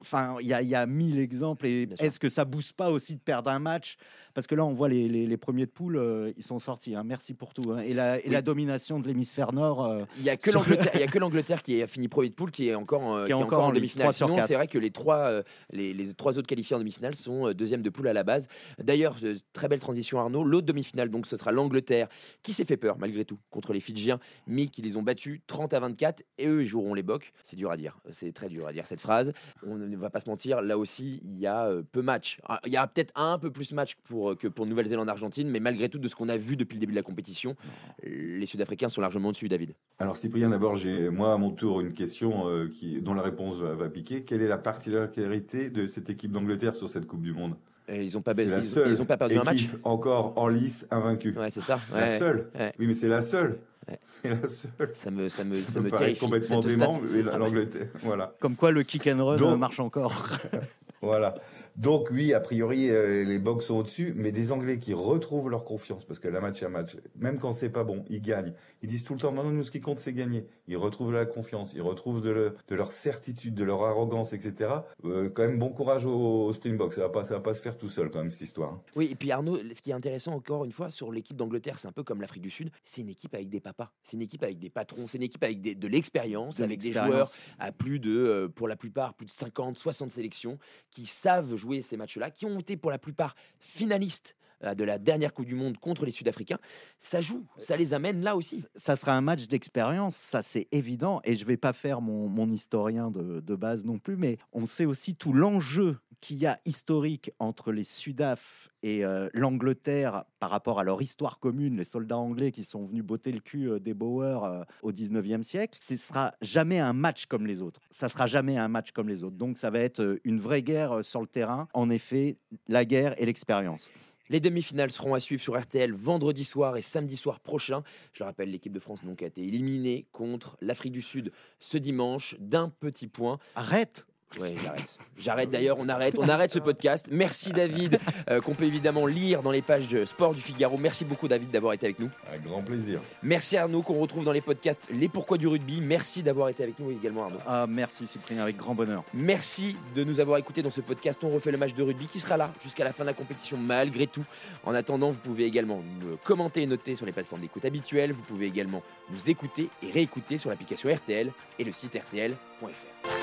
Enfin, 0.00 0.36
il 0.40 0.46
y, 0.46 0.66
y, 0.66 0.74
a 0.74 0.86
mille 0.86 1.18
exemples. 1.20 1.66
Et 1.66 1.88
est-ce 2.00 2.18
que 2.18 2.28
ça 2.28 2.44
booste 2.44 2.72
pas 2.72 2.90
aussi 2.90 3.14
de 3.14 3.20
perdre 3.20 3.50
un 3.50 3.60
match? 3.60 3.96
Parce 4.34 4.46
que 4.46 4.54
là, 4.54 4.64
on 4.66 4.74
voit 4.74 4.88
les, 4.88 5.08
les, 5.08 5.36
premiers 5.36 5.66
de 5.66 5.70
poule, 5.70 6.34
ils 6.36 6.42
sont 6.42 6.58
sortis. 6.58 6.94
Hein. 6.94 7.04
Merci 7.04 7.34
pour 7.34 7.54
tout. 7.54 7.72
Hein. 7.72 7.78
Et, 7.78 7.94
la, 7.94 8.18
et 8.18 8.28
la 8.28 8.42
domination 8.42 8.98
de 8.98 9.06
l'hémisphère 9.06 9.52
nord. 9.52 10.04
Il 10.18 10.24
n'y 10.24 10.30
a 10.30 10.36
que 10.36 11.18
l'Angleterre 11.18 11.62
qui 11.62 11.80
a 11.80 11.86
fini 11.86 12.08
premier 12.08 12.28
de 12.28 12.34
poule, 12.34 12.50
qui 12.50 12.68
est 12.68 12.74
encore 12.74 13.24
qui 13.24 13.30
est 13.30 13.34
encore, 13.34 13.64
en 13.64 13.75
demi-finale. 13.76 14.12
Sinon, 14.12 14.38
c'est 14.46 14.54
vrai 14.54 14.66
que 14.66 14.78
les 14.78 14.90
trois, 14.90 15.18
euh, 15.18 15.42
les, 15.70 15.94
les, 15.94 16.14
trois 16.14 16.38
autres 16.38 16.46
qualifiés 16.46 16.76
en 16.76 16.78
demi-finale 16.78 17.14
sont 17.14 17.48
euh, 17.48 17.54
deuxième 17.54 17.82
de 17.82 17.90
poule 17.90 18.08
à 18.08 18.12
la 18.12 18.24
base. 18.24 18.48
D'ailleurs, 18.78 19.16
euh, 19.22 19.36
très 19.52 19.68
belle 19.68 19.80
transition, 19.80 20.18
Arnaud. 20.18 20.44
L'autre 20.44 20.66
demi-finale, 20.66 21.08
donc, 21.08 21.26
ce 21.26 21.36
sera 21.36 21.52
l'Angleterre, 21.52 22.08
qui 22.42 22.52
s'est 22.52 22.64
fait 22.64 22.76
peur 22.76 22.98
malgré 22.98 23.24
tout 23.24 23.38
contre 23.50 23.72
les 23.72 23.80
Fidjiens, 23.80 24.18
mais 24.46 24.66
qui 24.66 24.82
les 24.82 24.96
ont 24.96 25.02
battus 25.02 25.40
30 25.46 25.74
à 25.74 25.80
24. 25.80 26.22
Et 26.38 26.46
eux, 26.46 26.62
ils 26.62 26.66
joueront 26.66 26.94
les 26.94 27.02
bocs. 27.02 27.32
C'est 27.42 27.56
dur 27.56 27.70
à 27.70 27.76
dire. 27.76 27.98
C'est 28.12 28.32
très 28.32 28.48
dur 28.48 28.66
à 28.66 28.72
dire 28.72 28.86
cette 28.86 29.00
phrase. 29.00 29.32
On 29.66 29.76
ne 29.76 29.96
va 29.96 30.10
pas 30.10 30.20
se 30.20 30.28
mentir. 30.28 30.60
Là 30.62 30.78
aussi, 30.78 31.20
il 31.24 31.38
y 31.38 31.46
a 31.46 31.70
peu 31.92 32.02
match. 32.02 32.38
Ah, 32.44 32.60
il 32.66 32.72
y 32.72 32.76
a 32.76 32.86
peut-être 32.86 33.12
un 33.14 33.38
peu 33.38 33.50
plus 33.50 33.72
match 33.72 33.96
pour, 34.04 34.36
que 34.36 34.48
pour 34.48 34.66
Nouvelle-Zélande-Argentine, 34.66 35.48
mais 35.48 35.60
malgré 35.60 35.88
tout, 35.88 35.98
de 35.98 36.08
ce 36.08 36.14
qu'on 36.14 36.28
a 36.28 36.36
vu 36.36 36.56
depuis 36.56 36.74
le 36.74 36.80
début 36.80 36.92
de 36.92 36.98
la 36.98 37.02
compétition, 37.02 37.56
les 38.02 38.46
Sud-Africains 38.46 38.88
sont 38.88 39.00
largement 39.00 39.28
au-dessus, 39.28 39.48
David. 39.48 39.74
Alors, 39.98 40.16
Cyprien, 40.16 40.50
d'abord, 40.50 40.76
j'ai 40.76 41.08
moi 41.10 41.32
à 41.32 41.36
mon 41.38 41.50
tour 41.50 41.80
une 41.80 41.94
question 41.94 42.44
qui, 42.68 43.00
dont 43.00 43.14
la 43.14 43.22
réponse 43.22 43.56
va, 43.56 43.88
piquer. 43.88 44.24
Quelle 44.24 44.42
est 44.42 44.48
la 44.48 44.58
particularité 44.58 45.70
de 45.70 45.86
cette 45.86 46.10
équipe 46.10 46.32
d'Angleterre 46.32 46.74
sur 46.74 46.88
cette 46.88 47.06
Coupe 47.06 47.22
du 47.22 47.32
Monde? 47.32 47.54
Ils 47.88 48.12
n'ont 48.14 48.20
pas, 48.20 48.32
la 48.32 48.62
seule 48.62 48.92
ils, 48.92 49.00
ont 49.00 49.04
pas 49.04 49.16
perdu 49.16 49.38
un 49.38 49.44
match. 49.44 49.68
encore 49.84 50.32
en 50.36 50.48
lice, 50.48 50.88
invaincue. 50.90 51.32
Ouais, 51.38 51.50
c'est 51.50 51.60
ça. 51.60 51.78
La 51.92 52.08
seule. 52.08 52.50
Oui, 52.78 52.88
mais 52.88 52.94
c'est 52.94 53.08
la 53.08 53.20
seule. 53.20 53.58
C'est 54.02 54.30
la 54.30 54.48
seule. 54.48 54.90
Ça 54.94 55.12
me, 55.12 55.28
ça 55.28 55.44
me, 55.44 55.54
ça, 55.54 55.80
me, 55.80 55.88
paraît 55.88 56.14
complètement 56.14 56.58
dément, 56.58 57.00
l'Angleterre. 57.38 57.86
Voilà. 58.02 58.34
Comme 58.40 58.56
quoi 58.56 58.72
le 58.72 58.82
kick 58.82 59.06
and 59.06 59.24
run 59.24 59.56
marche 59.56 59.78
encore. 59.78 60.28
Voilà. 61.06 61.34
Donc 61.76 62.08
oui, 62.10 62.34
a 62.34 62.40
priori, 62.40 62.90
euh, 62.90 63.24
les 63.24 63.38
box 63.38 63.66
sont 63.66 63.76
au-dessus, 63.76 64.12
mais 64.16 64.32
des 64.32 64.50
Anglais 64.50 64.78
qui 64.78 64.92
retrouvent 64.92 65.50
leur 65.50 65.64
confiance, 65.64 66.04
parce 66.04 66.18
que 66.18 66.28
la 66.28 66.40
match 66.40 66.62
est 66.62 66.66
un 66.66 66.70
match, 66.70 66.96
même 67.16 67.38
quand 67.38 67.52
c'est 67.52 67.70
pas 67.70 67.84
bon, 67.84 68.04
ils 68.08 68.20
gagnent. 68.20 68.54
Ils 68.82 68.88
disent 68.88 69.04
tout 69.04 69.14
le 69.14 69.20
temps, 69.20 69.30
non, 69.30 69.44
non, 69.44 69.50
nous, 69.50 69.62
ce 69.62 69.70
qui 69.70 69.80
compte, 69.80 69.98
c'est 69.98 70.12
gagner. 70.12 70.46
Ils 70.68 70.76
retrouvent 70.76 71.12
la 71.12 71.26
confiance, 71.26 71.74
ils 71.74 71.82
retrouvent 71.82 72.20
de, 72.20 72.54
leur 72.70 72.92
certitude, 72.92 73.54
de 73.54 73.64
leur 73.64 73.84
arrogance, 73.84 74.32
etc. 74.32 74.70
Euh, 75.04 75.28
quand 75.28 75.42
même, 75.42 75.58
bon 75.58 75.70
courage 75.70 76.06
au, 76.06 76.52
Springbok. 76.52 76.92
Ça 76.92 77.02
va 77.02 77.08
pas, 77.10 77.24
ça 77.24 77.34
va 77.34 77.40
pas 77.40 77.54
se 77.54 77.62
faire 77.62 77.76
tout 77.76 77.88
seul, 77.88 78.10
quand 78.10 78.20
même, 78.20 78.30
cette 78.30 78.42
histoire. 78.42 78.72
Hein. 78.72 78.82
Oui, 78.96 79.08
et 79.12 79.14
puis 79.14 79.30
Arnaud, 79.30 79.58
ce 79.58 79.80
qui 79.80 79.90
est 79.90 79.94
intéressant 79.94 80.32
encore 80.32 80.64
une 80.64 80.72
fois 80.72 80.90
sur 80.90 81.12
l'équipe 81.12 81.36
d'Angleterre, 81.36 81.78
c'est 81.78 81.88
un 81.88 81.92
peu 81.92 82.02
comme 82.02 82.20
l'Afrique 82.20 82.42
du 82.42 82.50
Sud. 82.50 82.70
C'est 82.84 83.02
une 83.02 83.10
équipe 83.10 83.34
avec 83.34 83.48
des 83.48 83.60
papas, 83.60 83.92
c'est 84.02 84.16
une 84.16 84.22
équipe 84.22 84.42
avec 84.42 84.58
des 84.58 84.70
patrons, 84.70 85.06
c'est 85.06 85.18
une 85.18 85.24
équipe 85.24 85.44
avec 85.44 85.60
de 85.60 85.88
l'expérience, 85.88 86.60
avec 86.60 86.80
des 86.80 86.92
joueurs 86.92 87.30
à 87.58 87.70
plus 87.70 88.00
de, 88.00 88.10
euh, 88.10 88.48
pour 88.48 88.66
la 88.66 88.76
plupart, 88.76 89.14
plus 89.14 89.26
de 89.26 89.30
50, 89.30 89.76
60 89.76 90.10
sélections, 90.10 90.58
qui 90.96 91.04
savent 91.04 91.54
jouer 91.56 91.82
ces 91.82 91.98
matchs-là, 91.98 92.30
qui 92.30 92.46
ont 92.46 92.58
été 92.58 92.78
pour 92.78 92.90
la 92.90 92.96
plupart 92.96 93.36
finalistes 93.60 94.34
de 94.62 94.84
la 94.84 94.98
dernière 94.98 95.34
Coupe 95.34 95.46
du 95.46 95.54
Monde 95.54 95.78
contre 95.78 96.04
les 96.06 96.12
Sud-Africains, 96.12 96.58
ça 96.98 97.20
joue, 97.20 97.46
ça 97.58 97.76
les 97.76 97.94
amène 97.94 98.22
là 98.22 98.36
aussi. 98.36 98.64
Ça 98.74 98.96
sera 98.96 99.12
un 99.12 99.20
match 99.20 99.46
d'expérience, 99.46 100.16
ça 100.16 100.42
c'est 100.42 100.68
évident, 100.72 101.20
et 101.24 101.36
je 101.36 101.44
vais 101.44 101.56
pas 101.56 101.72
faire 101.72 102.00
mon, 102.00 102.28
mon 102.28 102.50
historien 102.50 103.10
de, 103.10 103.40
de, 103.40 103.56
base 103.56 103.84
non 103.84 103.98
plus, 103.98 104.16
mais 104.16 104.38
on 104.52 104.66
sait 104.66 104.84
aussi 104.84 105.14
tout 105.14 105.32
l'enjeu 105.32 105.98
qu'il 106.20 106.38
y 106.38 106.46
a 106.46 106.58
historique 106.64 107.30
entre 107.38 107.72
les 107.72 107.84
Sudaf 107.84 108.68
et 108.82 109.04
euh, 109.04 109.28
l'Angleterre 109.34 110.24
par 110.40 110.50
rapport 110.50 110.80
à 110.80 110.84
leur 110.84 111.02
histoire 111.02 111.38
commune, 111.38 111.76
les 111.76 111.84
soldats 111.84 112.16
anglais 112.16 112.52
qui 112.52 112.64
sont 112.64 112.86
venus 112.86 113.04
botter 113.04 113.32
le 113.32 113.40
cul 113.40 113.68
euh, 113.68 113.78
des 113.78 113.94
Boers 113.94 114.64
au 114.82 114.92
19e 114.92 115.42
siècle, 115.42 115.78
ce 115.82 115.96
sera 115.96 116.34
jamais 116.40 116.78
un 116.78 116.92
match 116.92 117.26
comme 117.26 117.46
les 117.46 117.62
autres. 117.62 117.80
Ça 117.90 118.08
sera 118.08 118.26
jamais 118.26 118.56
un 118.56 118.68
match 118.68 118.92
comme 118.92 119.08
les 119.08 119.24
autres. 119.24 119.36
Donc 119.36 119.58
ça 119.58 119.70
va 119.70 119.80
être 119.80 120.18
une 120.24 120.40
vraie 120.40 120.62
guerre 120.62 121.04
sur 121.04 121.20
le 121.20 121.26
terrain. 121.26 121.68
En 121.74 121.90
effet, 121.90 122.38
la 122.68 122.84
guerre 122.84 123.20
et 123.20 123.26
l'expérience. 123.26 123.90
Les 124.28 124.40
demi-finales 124.40 124.90
seront 124.90 125.14
à 125.14 125.20
suivre 125.20 125.42
sur 125.42 125.58
RTL 125.58 125.92
vendredi 125.92 126.44
soir 126.44 126.76
et 126.76 126.82
samedi 126.82 127.16
soir 127.16 127.40
prochain. 127.40 127.82
Je 128.12 128.24
rappelle, 128.24 128.50
l'équipe 128.50 128.72
de 128.72 128.80
France 128.80 129.04
donc, 129.04 129.22
a 129.22 129.26
été 129.26 129.46
éliminée 129.46 130.06
contre 130.12 130.56
l'Afrique 130.60 130.92
du 130.92 131.02
Sud 131.02 131.32
ce 131.60 131.78
dimanche 131.78 132.36
d'un 132.38 132.68
petit 132.68 133.06
point. 133.06 133.38
Arrête 133.54 134.06
oui, 134.38 134.54
j'arrête. 134.62 134.98
J'arrête 135.18 135.50
d'ailleurs, 135.50 135.78
on 135.80 135.88
arrête, 135.88 136.14
on 136.18 136.28
arrête 136.28 136.50
ce 136.50 136.58
podcast. 136.58 137.08
Merci 137.10 137.52
David, 137.52 137.98
euh, 138.30 138.40
qu'on 138.40 138.54
peut 138.54 138.64
évidemment 138.64 139.06
lire 139.06 139.42
dans 139.42 139.50
les 139.50 139.62
pages 139.62 139.88
de 139.88 140.04
Sport 140.04 140.34
du 140.34 140.42
Figaro. 140.42 140.76
Merci 140.76 141.06
beaucoup 141.06 141.26
David 141.26 141.50
d'avoir 141.50 141.72
été 141.72 141.86
avec 141.86 141.98
nous. 141.98 142.10
Avec 142.28 142.42
grand 142.42 142.62
plaisir. 142.62 143.00
Merci 143.22 143.56
Arnaud, 143.56 143.80
qu'on 143.80 143.98
retrouve 143.98 144.24
dans 144.24 144.32
les 144.32 144.42
podcasts 144.42 144.88
Les 144.90 145.08
Pourquoi 145.08 145.38
du 145.38 145.46
rugby. 145.46 145.80
Merci 145.80 146.22
d'avoir 146.22 146.50
été 146.50 146.62
avec 146.62 146.78
nous 146.78 146.90
également 146.90 147.24
Arnaud. 147.24 147.38
Ah, 147.46 147.66
merci 147.66 148.06
Cyprien, 148.06 148.42
avec 148.42 148.56
grand 148.56 148.74
bonheur. 148.74 149.04
Merci 149.14 149.74
de 149.94 150.04
nous 150.04 150.20
avoir 150.20 150.38
écoutés 150.38 150.62
dans 150.62 150.70
ce 150.70 150.82
podcast. 150.82 151.22
On 151.24 151.30
refait 151.30 151.50
le 151.50 151.58
match 151.58 151.72
de 151.72 151.82
rugby 151.82 152.06
qui 152.06 152.20
sera 152.20 152.36
là 152.36 152.52
jusqu'à 152.62 152.84
la 152.84 152.92
fin 152.92 153.04
de 153.04 153.08
la 153.08 153.14
compétition 153.14 153.56
malgré 153.56 154.06
tout. 154.06 154.24
En 154.64 154.74
attendant, 154.74 155.08
vous 155.08 155.18
pouvez 155.18 155.44
également 155.44 155.82
nous 156.00 156.18
commenter 156.18 156.62
et 156.62 156.66
noter 156.66 156.94
sur 156.94 157.06
les 157.06 157.12
plateformes 157.12 157.40
d'écoute 157.40 157.64
habituelles. 157.64 158.12
Vous 158.12 158.22
pouvez 158.22 158.46
également 158.46 158.82
nous 159.10 159.30
écouter 159.30 159.70
et 159.82 159.90
réécouter 159.90 160.36
sur 160.36 160.50
l'application 160.50 160.94
RTL 160.94 161.32
et 161.58 161.64
le 161.64 161.72
site 161.72 161.94
rtl.fr. 161.94 163.15